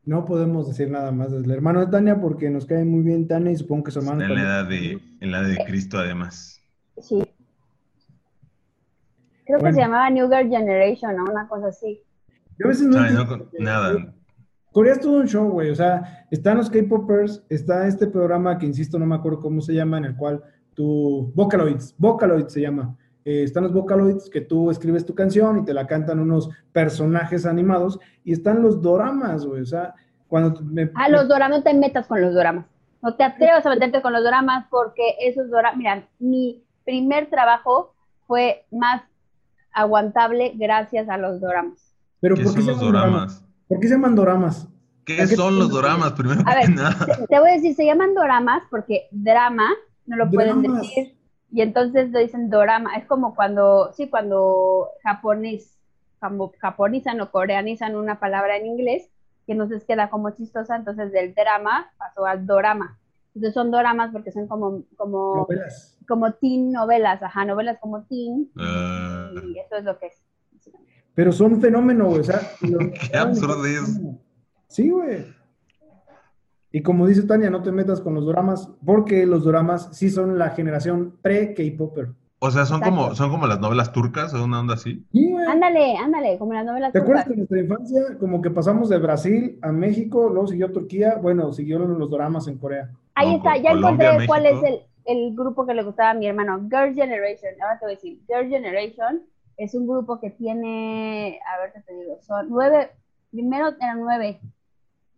[0.07, 3.51] No podemos decir nada más del hermano de Tania porque nos cae muy bien Tania
[3.51, 6.61] y supongo que su hermano en la edad de, en la edad de Cristo, además.
[7.01, 7.21] Sí.
[9.45, 9.67] Creo Bueno.
[9.67, 12.01] que se llamaba New Girl Generation o una cosa así.
[12.57, 13.09] Yo a veces no.
[13.11, 14.13] No con- nada.
[14.71, 15.71] Corea es todo un show, güey.
[15.71, 19.73] O sea, están los K-Popers, está este programa que, insisto, no me acuerdo cómo se
[19.73, 20.41] llama, en el cual
[20.73, 21.31] tú...
[21.35, 22.95] Vocaloids, Vocaloids se llama.
[23.28, 27.45] Eh, están los Vocaloids que tú escribes tu canción y te la cantan unos personajes
[27.45, 27.99] animados.
[28.23, 29.63] Y están los doramas, güey.
[29.63, 29.95] O sea,
[30.30, 30.89] cuando me...
[30.95, 32.67] Ah, los doramas, no te metas con los doramas.
[33.03, 37.93] No te atrevas a meterte con los doramas porque esos doramas, mira, mi primer trabajo
[38.28, 39.01] fue más
[39.73, 41.97] aguantable gracias a los doramas.
[42.21, 43.45] Pero ¿Qué ¿por qué son se los llaman doramas?
[43.67, 44.67] ¿Por qué se llaman doramas?
[45.03, 46.13] ¿Qué ¿A qué son los doramas?
[46.13, 47.05] Primero A que ver, nada.
[47.05, 49.67] te, te voy a decir, se llaman doramas porque drama
[50.05, 50.84] no lo pueden Dramas.
[50.84, 51.16] decir
[51.51, 52.95] y entonces le dicen dorama.
[52.95, 55.77] Es como cuando, sí, cuando japonés,
[56.19, 59.09] como japonizan o coreanizan una palabra en inglés
[59.45, 62.99] y entonces queda como chistosa, entonces del drama pasó al dorama.
[63.35, 65.97] Entonces son doramas porque son como, como, Novelas.
[66.07, 69.29] como teen novelas, ajá, novelas como teen Ah.
[69.53, 70.23] y eso es lo que es.
[71.13, 72.19] Pero son un fenómeno, güey.
[72.19, 72.39] O sea,
[73.11, 73.99] Qué absurdo es.
[74.67, 75.25] Sí, güey.
[76.72, 80.38] Y como dice Tania, no te metas con los dramas, porque los dramas sí son
[80.38, 82.09] la generación pre-K-Popper.
[82.39, 83.01] O sea, son Exacto.
[83.01, 85.03] como, son como las novelas turcas o una onda así.
[85.11, 85.34] Sí.
[85.49, 87.26] Ándale, ándale, como las novelas ¿Te acuerdas turcas.
[87.26, 91.51] que en nuestra infancia, como que pasamos de Brasil a México, luego siguió Turquía, bueno,
[91.53, 92.91] siguieron los dramas en Corea?
[93.15, 96.13] Ahí No, está, ya Colombia, encontré cuál es el, el grupo que le gustaba a
[96.13, 96.59] mi hermano.
[96.70, 97.53] Girl Generation.
[97.61, 99.22] Ahora te voy a decir, Girl Generation
[99.57, 102.91] es un grupo que tiene, a ver qué te digo, son nueve,
[103.32, 104.39] primero eran nueve,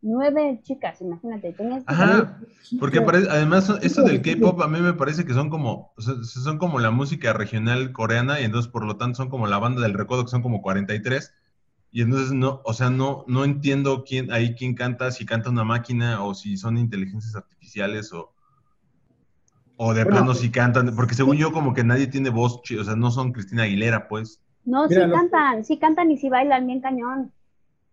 [0.02, 1.54] nueve chicas, imagínate.
[1.54, 2.39] Tenías que- Ajá,
[2.80, 4.22] porque Sí, pare- además esto del.
[4.22, 7.91] K-pop a mí me parece que son como, o sea, son como la música regional
[7.91, 10.62] coreana y entonces por lo tanto son como la banda del recodo que son como
[10.62, 11.34] 43
[11.91, 15.64] y entonces no, o sea, no, no entiendo quién, ahí quién canta, si canta una
[15.64, 18.34] máquina o si son inteligencias artificiales o,
[19.78, 22.78] o de Bueno, plano si cantan, porque según yo como que nadie tiene voz, chi-
[22.78, 24.41] o sea, no son Cristina Aguilera pues.
[24.66, 27.32] No, Mira, sí lo- cantan, sí cantan y sí bailan bien cañón.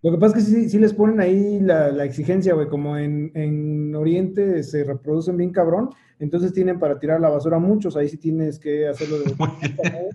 [0.06, 2.96] Lo que pasa es que sí, sí les ponen ahí la, la exigencia, güey, como
[2.96, 5.90] en, en Oriente se reproducen bien cabrón,
[6.20, 9.34] entonces tienen para tirar la basura muchos, ahí sí tienes que hacerlo de...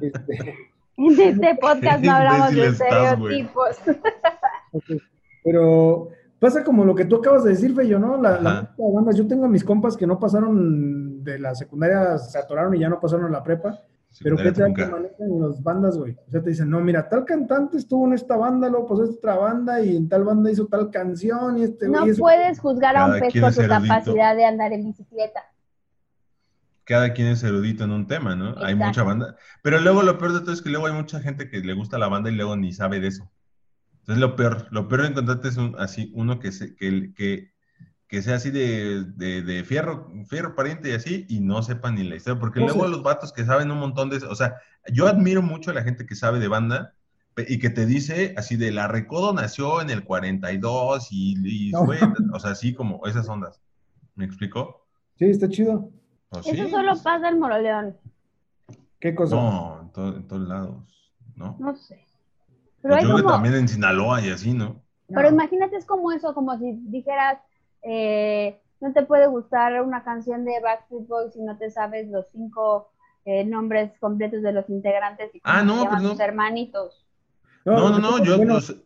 [0.00, 0.54] Este,
[0.96, 3.76] En este podcast no hablamos de estereotipos.
[5.44, 6.08] Pero
[6.38, 8.16] pasa como lo que tú acabas de decir, Feyo, ¿no?
[8.20, 9.16] La, la bandas.
[9.16, 12.88] Yo tengo a mis compas que no pasaron de la secundaria, se atoraron y ya
[12.88, 13.82] no pasaron a la prepa.
[14.22, 16.16] Pero ¿qué tal que manejan las bandas, güey?
[16.26, 19.04] O sea, te dicen, no, mira, tal cantante estuvo en esta banda, luego pasó a
[19.04, 22.58] esta otra banda y en tal banda hizo tal canción y este No güey puedes
[22.58, 23.88] juzgar a un Cada pez quien por es su erudito.
[23.88, 25.40] capacidad de andar en bicicleta.
[26.84, 28.54] Cada quien es erudito en un tema, ¿no?
[28.58, 29.36] Hay mucha banda.
[29.62, 31.98] Pero luego lo peor de todo es que luego hay mucha gente que le gusta
[31.98, 33.28] la banda y luego ni sabe de eso.
[34.00, 37.50] Entonces lo peor, lo peor de encontrarte es un, así, uno que, se, que, que,
[38.08, 42.04] que sea así de, de, de fierro, fierro pariente y así, y no sepa ni
[42.04, 42.38] la historia.
[42.40, 42.74] Porque No sé.
[42.74, 44.54] luego los vatos que saben un montón de eso, o sea,
[44.92, 46.94] yo admiro mucho a la gente que sabe de banda
[47.36, 51.84] y que te dice así de la Recodo nació en el 42 y, y No.
[51.84, 51.98] fue,
[52.32, 53.60] o sea, así como esas ondas.
[54.14, 54.86] ¿Me explicó?
[55.18, 55.90] Sí, está chido.
[56.30, 57.96] Pues Eso sí, solo pues, pasa en Moroleón.
[59.00, 59.36] ¿Qué cosa?
[59.36, 61.56] No, en, to- en todos lados, ¿no?
[61.58, 62.04] No sé.
[62.82, 64.82] Pero hay Yo creo que como, también en Sinaloa y así, ¿no?
[65.08, 67.38] pero imagínate, es como eso, como si dijeras,
[67.82, 72.26] eh, no te puede gustar una canción de Backstreet Boys si no te sabes los
[72.32, 72.88] cinco
[73.24, 76.10] eh, nombres completos de los integrantes y Ah, no, pero no.
[76.10, 77.04] sus hermanitos.
[77.64, 78.76] No, no, no, yo, bueno, pues,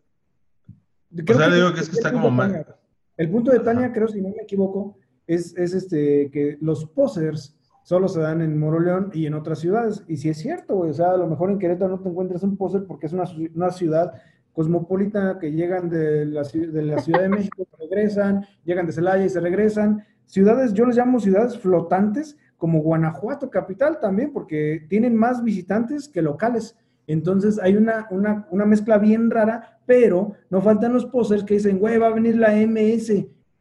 [1.24, 2.64] creo sea, digo que es que está el como punto de mal.
[2.64, 2.76] Tania-
[3.16, 7.56] El punto de Tania, creo, si no me equivoco, es, es este que los posers
[7.82, 10.02] solo se dan en Moroleón y en otras ciudades.
[10.08, 12.42] Y si es cierto, güey, o sea, a lo mejor en Querétaro no te encuentras
[12.42, 13.24] un poser porque es una,
[13.54, 14.14] una ciudad
[14.52, 19.28] cosmopolita que llegan de la, de la Ciudad de México, regresan, llegan de Celaya y
[19.28, 20.04] se regresan.
[20.26, 26.22] Ciudades, yo les llamo ciudades flotantes, como Guanajuato capital también, porque tienen más visitantes que
[26.22, 26.76] locales.
[27.06, 31.78] Entonces hay una, una, una mezcla bien rara, pero no faltan los posers que dicen,
[31.78, 33.10] güey, va a venir la MS.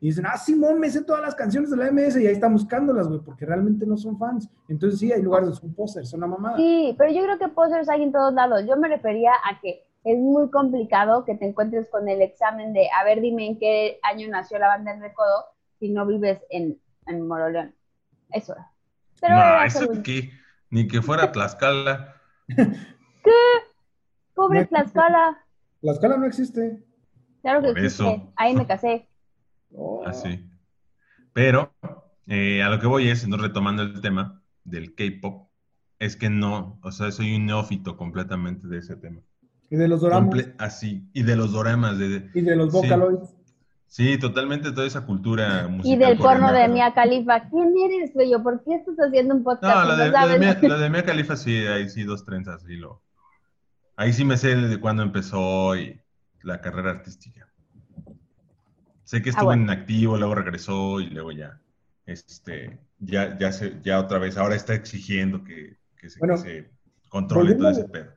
[0.02, 2.54] Y dicen, ah, Simón, me sé todas las canciones de la MS y ahí están
[2.54, 4.50] buscándolas, güey, porque realmente no son fans.
[4.68, 6.58] Entonces sí, hay lugares donde son posers, son una mamada.
[6.58, 8.64] Sí, pero yo creo que posers hay en todos lados.
[8.68, 12.88] Yo me refería a que es muy complicado que te encuentres con el examen de,
[12.97, 15.45] a ver, dime en qué año nació la banda El Recodo
[15.80, 17.76] si no vives en, en Moroleón.
[18.32, 18.72] Eso era.
[19.22, 20.32] Pero no, era eso según- que,
[20.70, 22.16] ni que fuera Tlaxcala.
[24.34, 25.38] Pobre No- Tlaxcala.
[25.82, 26.84] La escala no existe.
[27.41, 28.04] Claro que Por existe.
[28.04, 28.34] eso.
[28.36, 29.08] Ahí me casé.
[29.74, 30.04] Oh.
[30.06, 30.45] Así.
[31.34, 31.74] Pero
[32.28, 35.50] eh, a lo que voy es, no retomando el tema del K-pop,
[36.00, 39.22] es que no, o sea, soy un neófito completamente de ese tema.
[39.70, 40.30] Y de los doramas.
[40.30, 42.72] Comple- así, y de los doramas, de, Y de los.
[42.72, 43.36] Vocaloids.
[43.88, 45.99] sí, totalmente toda esa cultura Y musical.
[45.99, 46.67] del porno de.
[46.67, 47.47] Mia Khalifa.
[47.49, 48.41] ¿Quién eres, Bello?
[48.41, 49.76] ¿Por qué estás haciendo un podcast?
[49.76, 50.39] No, y lo de, lo de sabes?
[50.39, 53.01] Mia, lo de Mia Khalifa sí, ahí sí dos trenzas, sí lo.
[53.95, 55.99] Ahí sí me sé de cuándo empezó y
[56.43, 57.47] la carrera artística.
[59.03, 59.63] Sé que Ah, estuvo bueno.
[59.63, 61.59] en activo, luego regresó y luego ya,
[62.05, 66.41] este, ya, ya se, ya otra vez, ahora está exigiendo que, que se, Bueno, que
[67.01, 68.11] se controle todo ese pedo.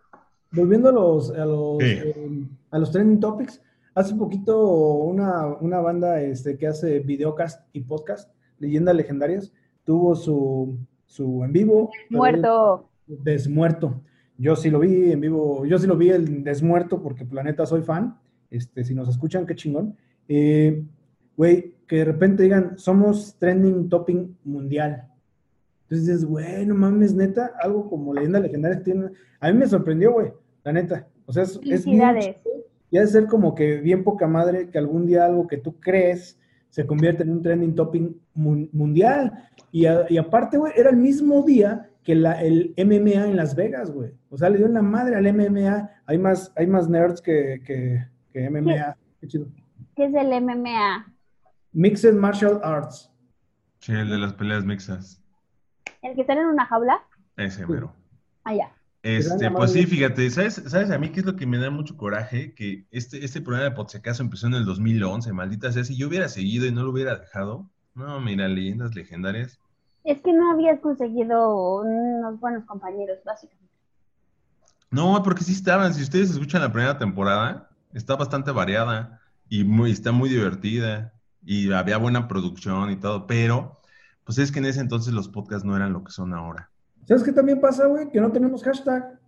[0.53, 1.87] Volviendo a los, a los, Sí.
[1.87, 3.61] eh, a los trending topics,
[3.95, 9.53] hace poquito una, una banda este, que hace videocast y podcast, Leyendas Legendarias,
[9.85, 10.77] tuvo su,
[11.07, 11.91] su en vivo.
[12.11, 12.89] Muerto.
[13.07, 14.01] Desmuerto.
[14.39, 17.83] Yo sí lo vi en vivo, yo sí lo vi el Desmuerto porque Planeta soy
[17.83, 18.19] fan.
[18.51, 19.97] Este, si nos escuchan, qué chingón.
[20.29, 20.85] Eh,
[21.35, 25.09] Güey, que de repente digan, somos trending topping mundial.
[25.85, 29.07] Entonces dices, güey, no mames, neta, algo como leyenda legendaria tiene.
[29.41, 30.31] A mí me sorprendió, güey,
[30.65, 31.07] la neta.
[31.27, 32.01] O sea, es, es bien
[32.91, 35.81] y ha de ser como que bien poca madre que algún día algo que tú
[35.81, 36.39] crees
[36.69, 39.49] se convierte en un trending topping mun- mundial.
[39.71, 43.55] Y, a- y aparte, güey, era el mismo día que la, el MMA en Las
[43.55, 44.13] Vegas, güey.
[44.29, 45.91] O sea, le dio una madre al MMA.
[46.05, 48.97] Hay más, hay más nerds que, que, que MMA.
[49.21, 49.47] Qué chido.
[49.97, 51.15] ¿Qué es el MMA?
[51.73, 53.11] Mixed Martial Arts.
[53.79, 55.23] Sí, el de las peleas mixtas.
[56.03, 57.01] ¿El que está en una jaula?
[57.37, 57.95] Ese mero.
[58.45, 58.71] Ah, ya.
[59.03, 61.97] Este, pues sí, fíjate, ¿sabes, ¿sabes a mí qué es lo que me da mucho
[61.97, 62.55] coraje?
[62.55, 66.29] Que este, este programa de Podsecaso empezó en el 2011, maldita sea, si yo hubiera
[66.29, 69.59] seguido y no lo hubiera dejado, no, mira, leyendas legendarias.
[70.05, 73.63] Es que no habías conseguido unos buenos compañeros, básicamente.
[74.91, 79.91] No, porque sí estaban, si ustedes escuchan la primera temporada, está bastante variada y muy,
[79.91, 81.13] está muy divertida
[81.45, 83.81] y había buena producción y todo, pero
[84.25, 86.72] pues es que en ese entonces los podcasts no eran lo que son ahora.
[87.05, 88.11] ¿Sabes qué también pasa, güey?
[88.11, 89.19] Que no tenemos hashtag.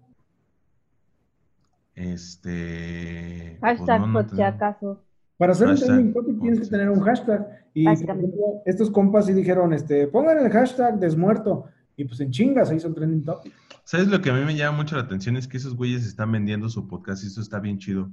[1.94, 3.56] Este...
[3.60, 5.04] pues, Hashtag no, no por si Pues acaso.
[5.36, 7.66] Para hacer un trending topic tienes que tener un hashtag.
[7.74, 11.66] Y ejemplo, estos compas sí dijeron, este, pongan el hashtag desmuerto.
[11.96, 13.52] Y pues en chingas se hizo un trending topic.
[13.84, 15.36] ¿Sabes lo que a mí me llama mucho la atención?
[15.36, 18.10] Es que esos güeyes están vendiendo su podcast y eso está bien chido.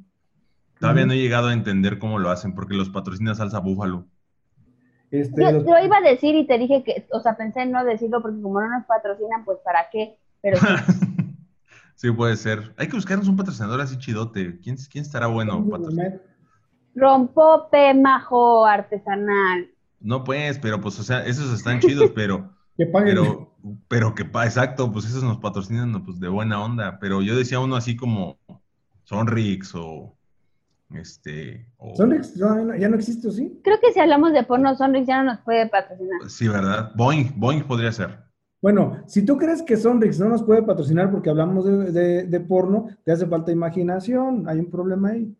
[0.80, 4.07] Todavía no he llegado a entender cómo lo hacen porque los patrocina Salsa Búfalo.
[5.12, 7.72] Este, Yo, los- yo iba a decir y te dije que, o sea, pensé en
[7.72, 10.18] no decirlo porque como no nos patrocinan, pues ¿para qué?
[10.41, 10.57] Pero
[11.95, 12.74] sí, puede ser.
[12.78, 14.59] Hay que buscarnos un patrocinador así chidote.
[14.62, 15.68] ¿Quién, quién estará bueno?
[15.70, 16.22] patrocinar?
[16.95, 19.70] Rompope majo artesanal.
[19.99, 22.55] No, pues, pero pues, o sea, esos están chidos, pero.
[22.78, 23.09] Que paguen.
[23.16, 23.55] Pero,
[23.88, 26.99] pero que pa, exacto, pues esos nos patrocinan pues, de buena onda.
[26.99, 28.39] Pero yo decía uno así como
[29.03, 30.16] Sonrix o
[30.96, 31.68] este.
[31.78, 31.96] O...
[31.96, 33.60] Sonrix no, ya no existe, ¿o sí?
[33.64, 36.30] Creo que si hablamos de porno, Sonrix ya no nos puede patrocinar.
[36.30, 36.92] Sí, ¿verdad?
[36.96, 38.20] Boeing, Boeing podría ser.
[38.62, 42.39] Bueno, si tú crees que Sonrix no nos puede patrocinar porque hablamos de, de, de
[42.39, 45.36] porno, te hace falta imaginación, hay un problema ahí.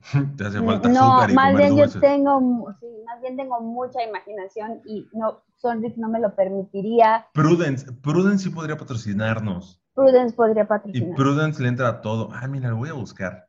[0.36, 4.02] Te hace falta no, azúcar y más bien yo tengo, sí, más bien tengo mucha
[4.02, 7.26] imaginación y no, Sonrix no me lo permitiría.
[7.34, 9.82] Prudence, Prudence sí podría patrocinarnos.
[9.94, 11.16] Prudence podría Y patrocinar.
[11.16, 12.30] Prudence le entra a todo.
[12.32, 13.47] Ah, mira, lo voy a buscar.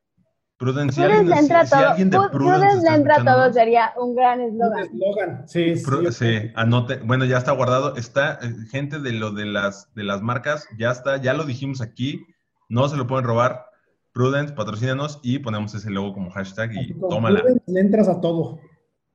[0.60, 1.88] Prudence, si Prudence le entra si todo.
[1.88, 4.48] alguien de Pu- Prudence, le entra a todo sería un gran Un
[4.78, 5.48] eslogan.
[5.48, 6.12] Sí, sí.
[6.12, 6.98] Sí, anote.
[6.98, 7.96] Bueno, ya está guardado.
[7.96, 11.80] Está, eh, gente de lo de las, de las marcas, ya está, ya lo dijimos
[11.82, 12.22] aquí.
[12.68, 13.66] No se lo pueden robar.
[14.12, 17.40] Prudence, patrocínanos y ponemos ese logo como hashtag y Con tómala.
[17.40, 18.60] Prudence Le entras a todo.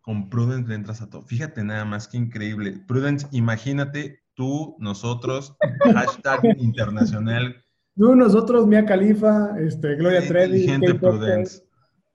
[0.00, 1.22] Con Prudence le entras a todo.
[1.22, 2.80] Fíjate nada más, qué increíble.
[2.88, 5.56] Prudence, imagínate tú, nosotros,
[5.94, 7.63] hashtag internacional.
[7.96, 10.98] Tú, nosotros, Mia Khalifa, este, Gloria Sé Trevi, Upton.
[10.98, 11.62] Prudence.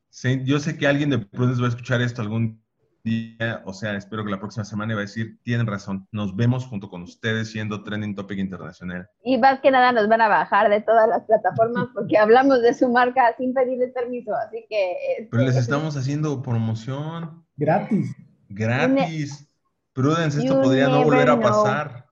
[0.09, 2.61] Sí, yo sé que alguien de Prudence va a escuchar esto algún
[3.03, 6.35] día, o sea, espero que la próxima semana y va a decir, tienen razón, nos
[6.35, 9.07] vemos junto con ustedes siendo Trending Topic Internacional.
[9.23, 12.73] Y más que nada nos van a bajar de todas las plataformas porque hablamos de
[12.73, 14.33] su marca sin pedirles permiso.
[14.35, 14.91] Así que.
[15.17, 18.15] este, Pero les estamos haciendo promoción Gratis.
[18.49, 19.45] gratis.
[19.93, 21.41] Prudence, esto podría no volver a know.
[21.41, 22.08] pasar.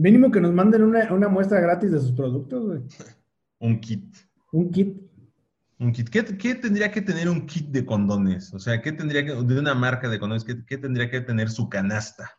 [0.00, 2.80] Mínimo que nos manden una, una muestra gratis de sus productos, güey.
[3.58, 4.16] Un kit.
[4.50, 4.98] Un kit.
[5.78, 6.08] Un kit.
[6.08, 8.54] ¿Qué, qué tendría que tener un kit de condones?
[8.54, 11.50] O sea, ¿qué tendría que, de una marca de condones, qué, qué tendría que tener
[11.50, 12.30] su canasta?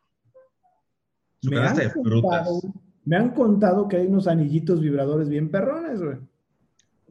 [1.39, 2.47] Su Me canasta de frutas.
[2.47, 2.62] contado,
[3.05, 6.18] me han contado que hay unos anillitos vibradores bien perrones, güey.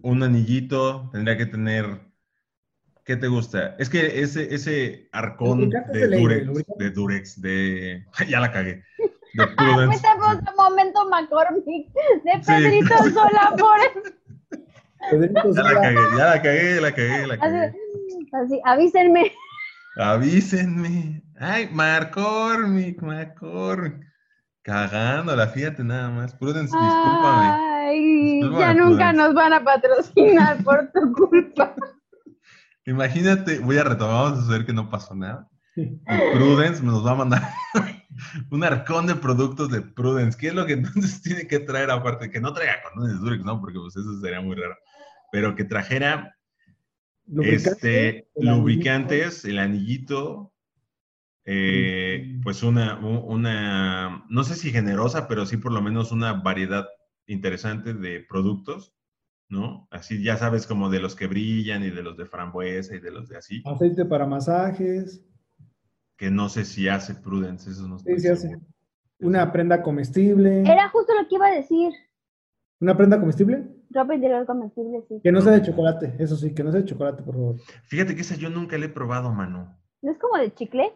[0.02, 1.86] Un anillito, tendría que tener.
[3.04, 3.76] ¿Qué te gusta?
[3.78, 8.04] Es que ese, ese arcón de de ley, Durex, de Durex, de.
[8.28, 8.82] Ya la cagué.
[9.34, 9.96] De Ah, Prudence.
[9.96, 11.64] este fue otro momento McCormick
[12.24, 12.52] de Sí.
[12.52, 13.78] Pedrito Sola por
[15.10, 15.80] Pedrito Ya la Sola.
[15.80, 17.66] cagué, ya la cagué, la cagué, la cagué.
[17.66, 19.32] así, así, avísenme.
[19.96, 21.22] Avísenme.
[21.38, 24.06] Ay, McCormick, McCormick.
[24.62, 26.34] Cagándola, fíjate nada más.
[26.34, 27.46] Prudence, discúlpame.
[27.86, 29.16] Ay, Discúlpame, ya nunca Prudence.
[29.16, 31.74] nos van a patrocinar por tu culpa.
[32.86, 35.48] Imagínate, voy a retomar, vamos a saber que no pasó nada.
[35.82, 37.42] Y Prudence nos va a mandar
[38.50, 40.38] un arcón de productos de Prudence.
[40.38, 42.30] ¿Qué es lo que entonces tiene que traer aparte?
[42.30, 43.60] Que no traiga condones de Durex, ¿no?
[43.60, 44.76] Porque pues eso sería muy raro.
[45.32, 46.36] Pero que trajera
[47.42, 48.56] este, el anillito.
[48.56, 50.52] lubricantes, el anillito,
[51.44, 56.86] eh, pues una, una, no sé si generosa, pero sí por lo menos una variedad
[57.26, 58.94] interesante de productos,
[59.48, 59.88] ¿no?
[59.90, 63.10] Así ya sabes como de los que brillan y de los de frambuesa y de
[63.10, 65.24] los de así, Aceite para masajes.
[66.20, 68.54] Que no sé si hace Prudence, eso no Sí, se hace.
[69.20, 70.60] Una prenda comestible.
[70.70, 71.92] Era justo lo que iba a decir.
[72.78, 75.18] Una prenda comestible Ropa interior comestible, sí.
[75.24, 76.14] que no sea de chocolate.
[76.18, 77.56] Eso sí, que no sea de chocolate, por favor.
[77.84, 79.74] Fíjate que esa yo nunca la he probado, mano.
[80.02, 80.92] ¿No es como de chicle?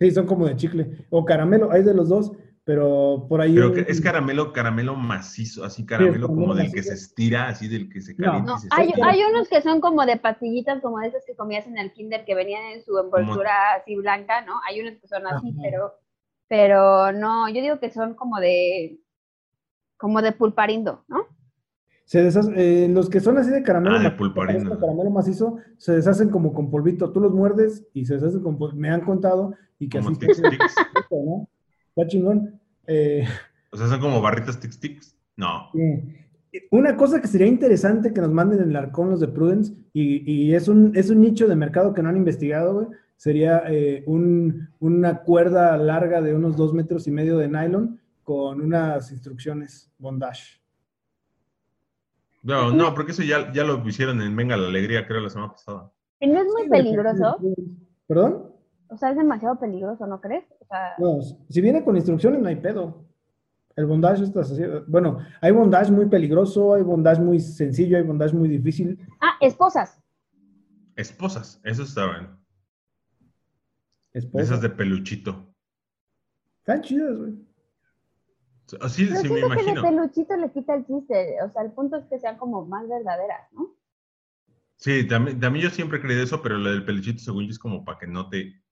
[0.00, 1.06] Sí, son como de chicle.
[1.08, 2.32] O caramelo, hay de los dos,
[2.64, 3.54] pero por ahí.
[3.54, 8.00] Pero es caramelo, caramelo macizo, así caramelo como del que se estira, así del que
[8.00, 8.90] se calienta No, se hay,
[9.30, 12.34] unos que son como de pastillitas, como de esas que comías en el kinder, que
[12.34, 14.54] venían en su envoltura así blanca, ¿no?
[14.66, 15.58] Hay unos que son así, Ajá.
[15.62, 15.92] pero,
[16.48, 18.98] pero no, yo digo que son como de,
[19.98, 21.26] como de pulparindo, ¿no?
[22.06, 24.08] Se deshace- eh, los que son así de caramelo, Ah, de
[24.58, 27.10] este caramelo macizo, se deshacen como con polvito.
[27.12, 28.78] Tú los muerdes y se deshacen con polvito.
[28.78, 30.74] Me han contado y que Como así tic se- tics.
[31.10, 31.48] ¿no?
[31.96, 32.60] Está chingón.
[32.86, 33.24] Eh,
[33.70, 35.16] O sea, son como barritas tic tics.
[35.36, 35.70] No.
[36.70, 40.30] Una cosa que sería interesante que nos manden en el arcón los de Prudence, y,
[40.30, 42.86] y es, un, es un nicho de mercado que no han investigado, güey,
[43.16, 48.60] sería eh, un- una cuerda larga de unos dos metros y medio de nylon con
[48.60, 50.60] unas instrucciones bondage.
[52.42, 55.52] No, no, porque eso ya, ya lo hicieron en Venga la Alegría, creo, la semana
[55.52, 55.90] pasada.
[56.20, 57.38] No es muy peligroso,
[58.06, 58.53] ¿Perdón?
[58.94, 60.44] O sea, es demasiado peligroso, ¿no crees?
[60.60, 63.04] O sea, No, si viene con instrucciones no hay pedo.
[63.76, 64.62] El bondage está así.
[64.86, 68.98] Bueno, hay bondage muy peligroso, hay bondage muy sencillo, hay bondage muy difícil.
[69.20, 70.00] ah, esposas.
[70.94, 72.38] Esposas, eso estaban.
[74.12, 74.46] Esposas.
[74.46, 75.52] Esas de peluchito.
[76.60, 77.34] Están chidas, güey.
[78.80, 79.82] Así Pero sí me siento que de imagino.
[79.82, 83.52] peluchito le quita el chiste, o sea, el punto es que sean como más verdaderas,
[83.52, 83.74] ¿no?
[84.76, 87.58] Sí, también, también yo siempre he creído eso, pero lo del peluchito, según yo, es
[87.58, 88.62] como para que no te,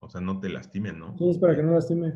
[0.00, 1.16] o sea, no te lastimen, ¿no?
[1.18, 2.14] Sí, es para que no lastime.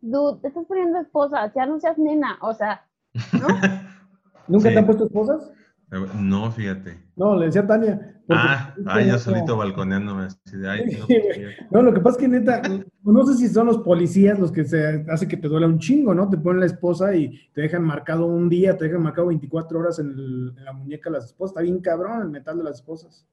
[0.00, 2.86] Dude, te estás poniendo esposas, ya no seas nena, o sea,
[3.32, 3.48] ¿no?
[4.48, 4.74] ¿Nunca Sí.
[4.74, 5.50] te han puesto esposas?
[5.92, 6.98] Eh, No, fíjate.
[7.16, 8.12] No, le decía a Tania.
[8.28, 10.24] Ah, ah, yo solito balconeándome.
[10.24, 11.06] así de, ay, no.
[11.70, 12.60] No, lo que pasa es que neta,
[13.04, 16.12] no sé si son los policías los que se hace que te duela un chingo,
[16.14, 16.28] ¿no?
[16.28, 19.98] Te ponen la esposa y te dejan marcado un día, te dejan marcado 24 horas
[20.00, 21.52] en, el- en la muñeca las esposas.
[21.52, 23.26] Está bien cabrón el metal de las esposas.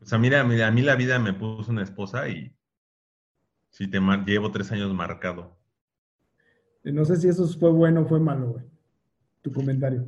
[0.00, 2.54] O sea, mira, mira, a mí la vida me puso una esposa y
[3.70, 5.58] sí te mar- llevo tres años marcado.
[6.84, 8.64] Eh, No sé si eso fue bueno o fue malo, güey.
[9.42, 10.06] Tu comentario.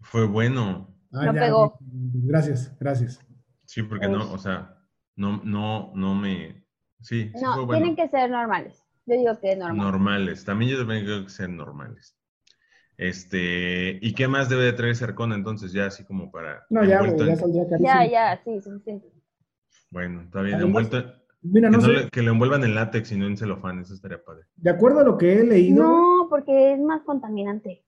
[0.00, 0.94] Fue bueno.
[1.12, 1.78] Ah, No ya, pegó.
[1.80, 3.20] Gracias, gracias.
[3.64, 4.78] Sí, porque no, o sea,
[5.16, 6.64] no, no, no me.
[7.00, 7.82] Sí, sí No, fue bueno.
[7.84, 8.82] tienen que ser normales.
[9.06, 9.76] Yo digo que es normal.
[9.78, 10.44] Normales.
[10.44, 12.17] También yo también creo que sean normales.
[12.98, 15.72] Este, ¿y qué más debe de traer ese arcón entonces?
[15.72, 16.66] Ya así como para.
[16.68, 17.88] No, ya, güey, ya saldría carísimo.
[17.88, 19.06] Ya, ya, sí, suficiente.
[19.90, 20.60] Bueno, está bien.
[20.60, 21.04] Envuelto.
[21.40, 23.78] Mira, que, no no sé, le- que lo envuelvan en látex y no en celofán,
[23.78, 24.42] eso estaría padre.
[24.56, 27.84] de acuerdo a lo que he leído, No, porque es más contaminante.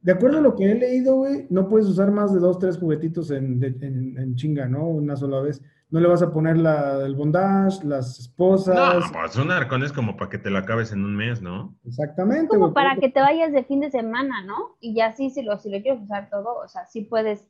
[0.00, 2.78] de acuerdo a lo que he leído, güey, no puedes usar más de dos, tres
[2.78, 4.86] juguetitos en, de- en- en chinga, ¿no?
[4.88, 5.60] Una sola vez.
[5.88, 8.74] No le vas a poner la, el bondage, las esposas.
[8.74, 11.76] No, pues un arcón es como para que te lo acabes en un mes, ¿no?
[11.84, 12.74] Exactamente, Como güey.
[12.74, 14.76] para que te vayas de fin de semana, ¿no?
[14.80, 17.46] Y ya sí, si lo, si lo quieres usar todo, o sea, sí puedes,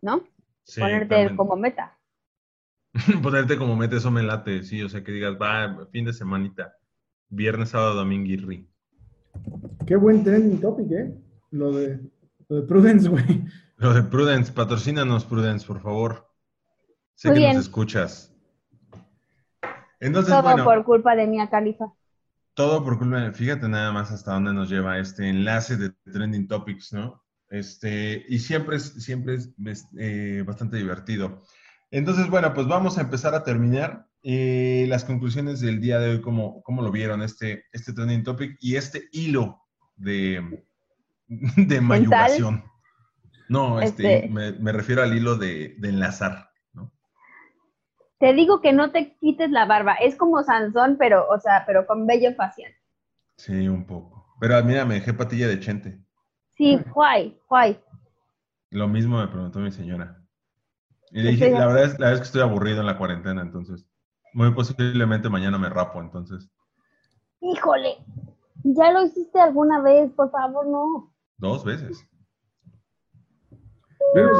[0.00, 0.22] ¿no?
[0.62, 1.36] Sí, Ponerte también.
[1.36, 1.98] como meta.
[3.22, 6.76] Ponerte como mete eso me late, sí, o sea, que digas, va, fin de semanita,
[7.28, 8.68] viernes, sábado, domingo y ri.
[9.86, 11.14] Qué buen trending topic, ¿eh?
[11.50, 12.00] Lo de,
[12.48, 13.44] lo de Prudence, güey.
[13.78, 16.26] Lo de Prudence, patrocínanos, Prudence, por favor.
[17.16, 17.56] Sé Muy que bien.
[17.56, 18.32] nos escuchas.
[20.00, 21.86] Entonces, Todo bueno, por culpa de Mia Khalifa.
[22.54, 26.46] todo por culpa, de- fíjate nada más hasta dónde nos lleva este enlace de Trending
[26.48, 27.22] Topics, ¿no?
[27.50, 29.52] Este, y siempre es, siempre es
[29.98, 31.42] eh, bastante divertido.
[31.90, 36.20] Entonces, bueno, pues vamos a empezar a terminar eh, las conclusiones del día de hoy,
[36.20, 39.62] cómo, cómo lo vieron este, este Trending Topic y este hilo
[39.96, 40.64] de,
[41.28, 42.64] de mayugación.
[43.48, 46.50] No, este, Este- Me, me refiero al hilo de, de enlazar.
[48.18, 49.94] Te digo que no te quites la barba.
[49.94, 52.72] Es como Sansón, pero, o sea, pero con vello facial.
[53.36, 54.26] Sí, un poco.
[54.40, 55.98] Pero mira, me dejé patilla de chente.
[56.56, 57.78] Sí, guay, guay.
[58.70, 60.22] Lo mismo me preguntó mi señora.
[61.10, 63.42] Y le dije, la verdad, es, la verdad es que estoy aburrido en la cuarentena,
[63.42, 63.86] entonces
[64.32, 66.50] muy posiblemente mañana me rapo, entonces
[67.40, 67.96] Híjole,
[68.64, 71.12] ya lo hiciste alguna vez, por favor, no.
[71.38, 72.06] dos veces.
[74.12, 74.32] Pero-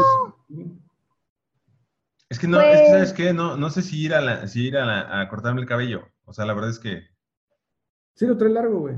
[2.29, 3.33] Es que no, es que Pues- ¿sabes qué?
[3.33, 6.09] No, no sé si ir, a, la- si ir a, la- a cortarme el cabello.
[6.25, 7.03] O sea, la verdad es que
[8.15, 8.97] Sí, lo trae largo, güey.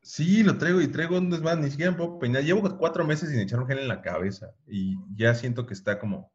[0.00, 2.42] sí, lo traigo y traigo un desmán, ni siquiera me puedo peinar.
[2.42, 5.98] Llevo cuatro meses sin echar un gel en la cabeza y ya siento que está
[5.98, 6.32] como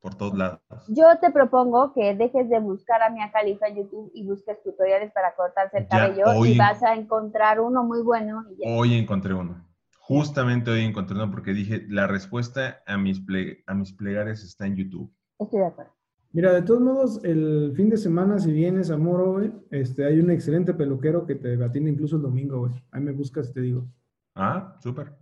[0.00, 0.60] por todos lados.
[0.88, 5.12] Yo te propongo que dejes de buscar a Mia Khalifa en YouTube y busques tutoriales
[5.12, 8.44] para cortarse el Ya, cabello hoy- y vas a encontrar uno muy bueno.
[8.50, 8.70] Y ya.
[8.70, 9.66] Hoy encontré uno.
[10.00, 14.66] Justamente hoy encontré uno porque dije, la respuesta a mis, ple- a mis plegares está
[14.66, 15.10] en YouTube.
[15.38, 15.92] Estoy de acuerdo.
[16.32, 20.18] Mira, de todos modos, el fin de semana, si vienes a Moro, güey, este, hay
[20.18, 22.72] un excelente peluquero que te atiende incluso el domingo, güey.
[22.90, 23.86] Ahí me buscas y te digo.
[24.34, 25.12] Ah, súper.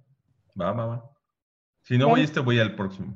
[0.59, 1.11] Va, va, va.
[1.83, 2.11] Si no Bien.
[2.11, 3.15] voy a este, voy al próximo.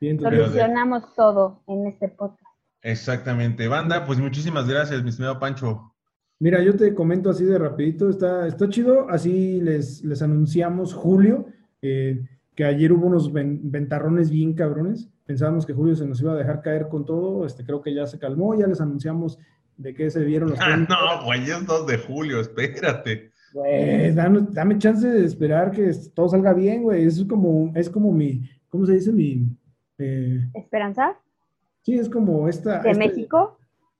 [0.00, 2.40] Bien, de- Solucionamos todo en este podcast.
[2.82, 3.68] Exactamente.
[3.68, 5.94] Banda, pues muchísimas gracias, mi estimado Pancho.
[6.40, 11.46] Mira, yo te comento así de rapidito, está, está chido, así les, les anunciamos Julio,
[11.80, 12.22] eh,
[12.54, 16.36] que ayer hubo unos ven- ventarrones bien cabrones, pensábamos que Julio se nos iba a
[16.36, 19.38] dejar caer con todo, este, creo que ya se calmó, ya les anunciamos
[19.76, 23.30] de qué se vieron los Ah, no, güey, es 2 de julio, espérate.
[23.52, 28.12] Güey, dame, dame chance de esperar que todo salga bien, güey, es como, es como
[28.12, 29.12] mi, ¿cómo se dice?
[29.12, 29.46] Mi,
[29.98, 31.16] eh, ¿Esperanza?
[31.82, 33.58] sí, es como esta, ¿De este- México?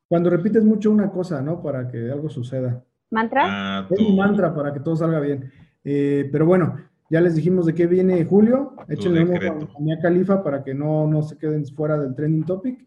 [0.08, 1.60] cuando repites mucho una cosa, ¿no?
[1.62, 2.82] Para que algo suceda.
[3.10, 3.42] ¿Mantra?
[3.46, 5.50] Ah, Es mi mantra para que todo salga bien.
[5.84, 6.76] Eh, pero bueno,
[7.10, 8.74] ya les dijimos de qué viene Julio.
[8.88, 12.44] Échenle un ojo a Mia Califa para que no, no se queden fuera del trending
[12.44, 12.86] topic.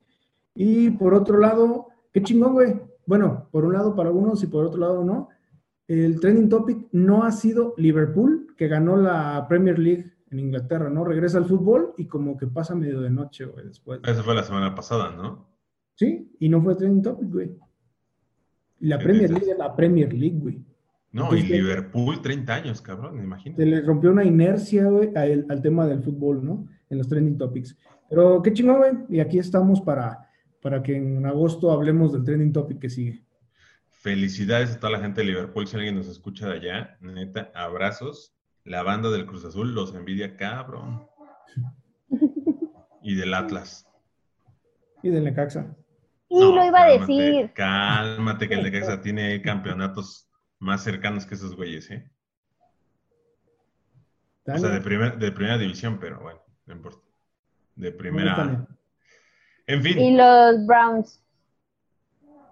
[0.56, 2.82] Y por otro lado, qué chingón, güey.
[3.06, 5.30] Bueno, por un lado para unos y por otro lado no.
[5.88, 11.06] El trending topic no ha sido Liverpool, que ganó la Premier League en Inglaterra, ¿no?
[11.06, 14.02] Regresa al fútbol y como que pasa medio de noche, güey, después.
[14.04, 15.48] Eso fue la semana pasada, ¿no?
[15.96, 17.58] Sí, y no fue trending topic, güey.
[18.80, 19.30] La ¿Qué Premier?
[19.32, 20.64] League es la Premier League, güey.
[21.12, 23.66] No, y Liverpool, 30 años, cabrón, se imagínate.
[23.66, 26.68] le rompió una inercia, güey, al, al tema del fútbol, ¿no?
[26.90, 27.78] En los trending topics.
[28.10, 28.92] Pero qué chingón, güey.
[29.10, 30.30] Y aquí estamos para,
[30.62, 33.24] para que en agosto hablemos del trending topic que sigue.
[33.90, 38.34] Felicidades a toda la gente de Liverpool, si alguien nos escucha de allá, neta, abrazos.
[38.64, 41.06] La banda del Cruz Azul los envidia, cabrón.
[43.02, 43.88] Y del Atlas.
[45.02, 45.74] Y del Necaxa.
[46.28, 47.52] Y No, lo iba a decir.
[47.54, 50.27] Cálmate, que el Necaxa tiene campeonatos
[50.60, 52.10] más cercanos que esos güeyes, ¿eh?
[54.46, 57.02] O sea, de, primer, de primera división, pero bueno, no importa.
[57.76, 58.66] De primera.
[59.68, 60.00] En fin.
[60.00, 61.22] Y los Browns.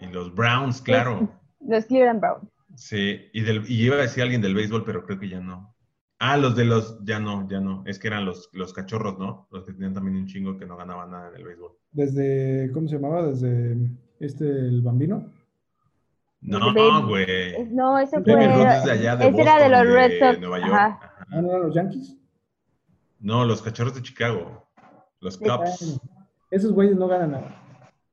[0.01, 1.31] Y los Browns, claro.
[1.61, 2.49] Los Cleveland Browns.
[2.75, 5.73] Sí, y, del, y iba a decir alguien del béisbol, pero creo que ya no.
[6.19, 7.83] Ah, los de los, ya no, ya no.
[7.85, 9.47] Es que eran los, los cachorros, ¿no?
[9.51, 11.71] Los que tenían también un chingo que no ganaban nada en el béisbol.
[11.91, 13.27] Desde, ¿cómo se llamaba?
[13.27, 13.77] Desde
[14.19, 15.31] este, el bambino.
[16.45, 17.65] No, güey.
[17.71, 18.35] No, ese fue.
[18.35, 20.39] de allá de ese era de los Red Sox.
[20.39, 20.73] Nueva York.
[20.73, 20.99] Ajá.
[21.31, 22.17] Ah, no eran los Yankees.
[23.19, 24.67] No, los cachorros de Chicago.
[25.19, 25.99] Los Cubs.
[26.51, 27.61] Esos güeyes no ganan nada.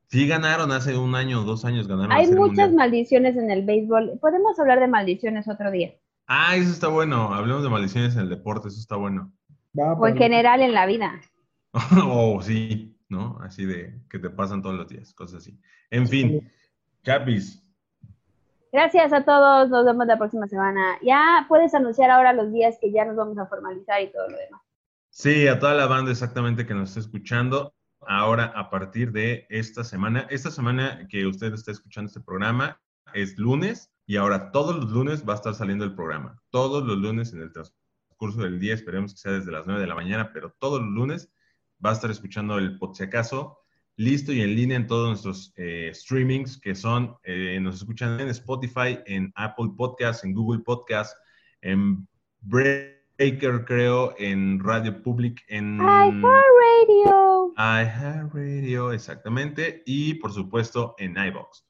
[0.07, 2.11] Sí ganaron hace un año o dos años ganaron.
[2.11, 4.17] Hay muchas maldiciones en el béisbol.
[4.19, 5.93] Podemos hablar de maldiciones otro día.
[6.27, 7.33] Ah, eso está bueno.
[7.33, 9.31] Hablemos de maldiciones en el deporte, eso está bueno.
[9.75, 11.19] o en general en la vida.
[12.03, 13.37] oh, sí, ¿no?
[13.41, 15.59] Así de que te pasan todos los días, cosas así.
[15.89, 16.49] En fin,
[17.03, 17.62] Chapis.
[18.73, 20.97] Gracias a todos, nos vemos la próxima semana.
[21.03, 24.35] Ya puedes anunciar ahora los días que ya nos vamos a formalizar y todo lo
[24.35, 24.61] demás.
[25.11, 27.75] Sí, a toda la banda exactamente que nos está escuchando.
[28.01, 32.81] Ahora, a partir de esta semana, esta semana que usted está escuchando este programa
[33.13, 36.41] es lunes y ahora todos los lunes va a estar saliendo el programa.
[36.49, 39.87] Todos los lunes en el transcurso del día, esperemos que sea desde las 9 de
[39.87, 41.31] la mañana, pero todos los lunes
[41.85, 43.62] va a estar escuchando el por si acaso
[43.95, 48.29] listo y en línea en todos nuestros eh, streamings que son, eh, nos escuchan en
[48.29, 51.15] Spotify, en Apple Podcasts, en Google Podcasts,
[51.61, 52.07] en
[52.41, 57.53] Breaker creo, en Radio Public, en iHeartRadio.
[57.57, 61.65] iHeartRadio, exactamente, y por supuesto en iBox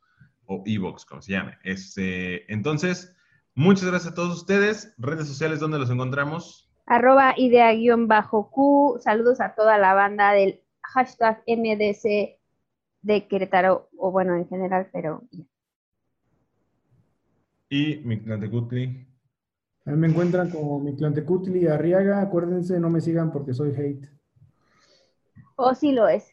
[0.45, 1.57] o Evox, como se llame.
[1.63, 3.15] Este, entonces,
[3.55, 4.93] muchas gracias a todos ustedes.
[4.97, 6.69] Redes sociales, ¿dónde los encontramos?
[6.85, 8.99] Arroba idea-q.
[8.99, 10.62] Saludos a toda la banda del
[10.93, 12.39] hashtag MDC
[13.01, 15.23] de Querétaro, o bueno, en general, pero...
[17.69, 18.19] Y mi
[18.49, 19.07] Cutli.
[19.85, 22.21] Me encuentran como mi Cutli Arriaga.
[22.21, 24.07] Acuérdense, no me sigan porque soy hate.
[25.55, 26.31] O sí lo es.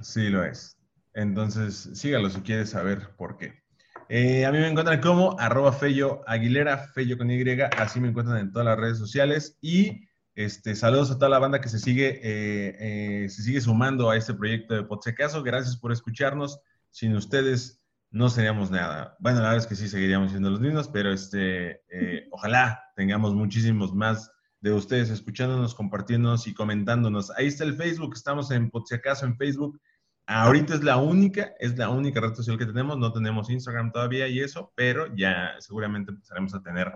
[0.00, 0.78] Sí lo es.
[1.14, 3.62] Entonces, sígalo si quieres saber por qué.
[4.08, 7.44] Eh, a mí me encuentran como arroba Fello Aguilera, Fello con Y,
[7.78, 9.58] así me encuentran en todas las redes sociales.
[9.60, 14.10] Y este, saludos a toda la banda que se sigue, eh, eh, se sigue sumando
[14.10, 15.42] a este proyecto de Podsecaso.
[15.42, 16.60] Gracias por escucharnos.
[16.90, 19.16] Sin ustedes no seríamos nada.
[19.18, 21.82] Bueno, la verdad es que sí seguiríamos siendo los mismos, pero este,
[22.30, 24.30] ojalá tengamos muchísimos más
[24.62, 27.30] de ustedes escuchándonos, compartiéndonos y comentándonos.
[27.32, 29.80] Ahí está el Facebook, estamos en Podsecaso en Facebook.
[30.26, 34.28] Ahorita es la única, es la única red social que tenemos, no tenemos Instagram todavía
[34.28, 36.92] y eso, pero ya seguramente empezaremos a tener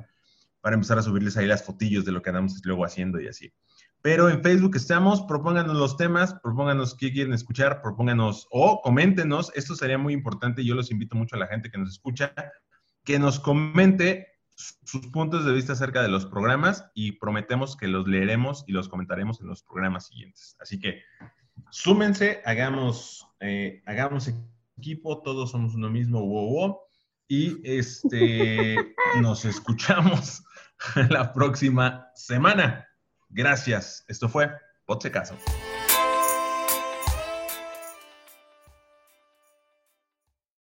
[0.66, 3.52] para empezar a subirles ahí las fotillos de lo que andamos luego haciendo y así.
[4.02, 9.76] Pero en Facebook estamos, propónganos los temas, propónganos qué quieren escuchar, propónganos o coméntenos, esto
[9.76, 12.34] sería muy importante, yo los invito mucho a la gente que nos escucha,
[13.04, 18.08] que nos comente sus puntos de vista acerca de los programas y prometemos que los
[18.08, 20.56] leeremos y los comentaremos en los programas siguientes.
[20.58, 21.00] Así que
[21.70, 24.34] súmense, hagamos, eh, hagamos
[24.76, 26.78] equipo, todos somos uno mismo, wow, wow,
[27.28, 28.74] y este,
[29.20, 30.42] nos escuchamos
[31.10, 32.88] la próxima semana.
[33.28, 34.04] Gracias.
[34.08, 34.50] Esto fue
[34.86, 35.36] Potse Caso.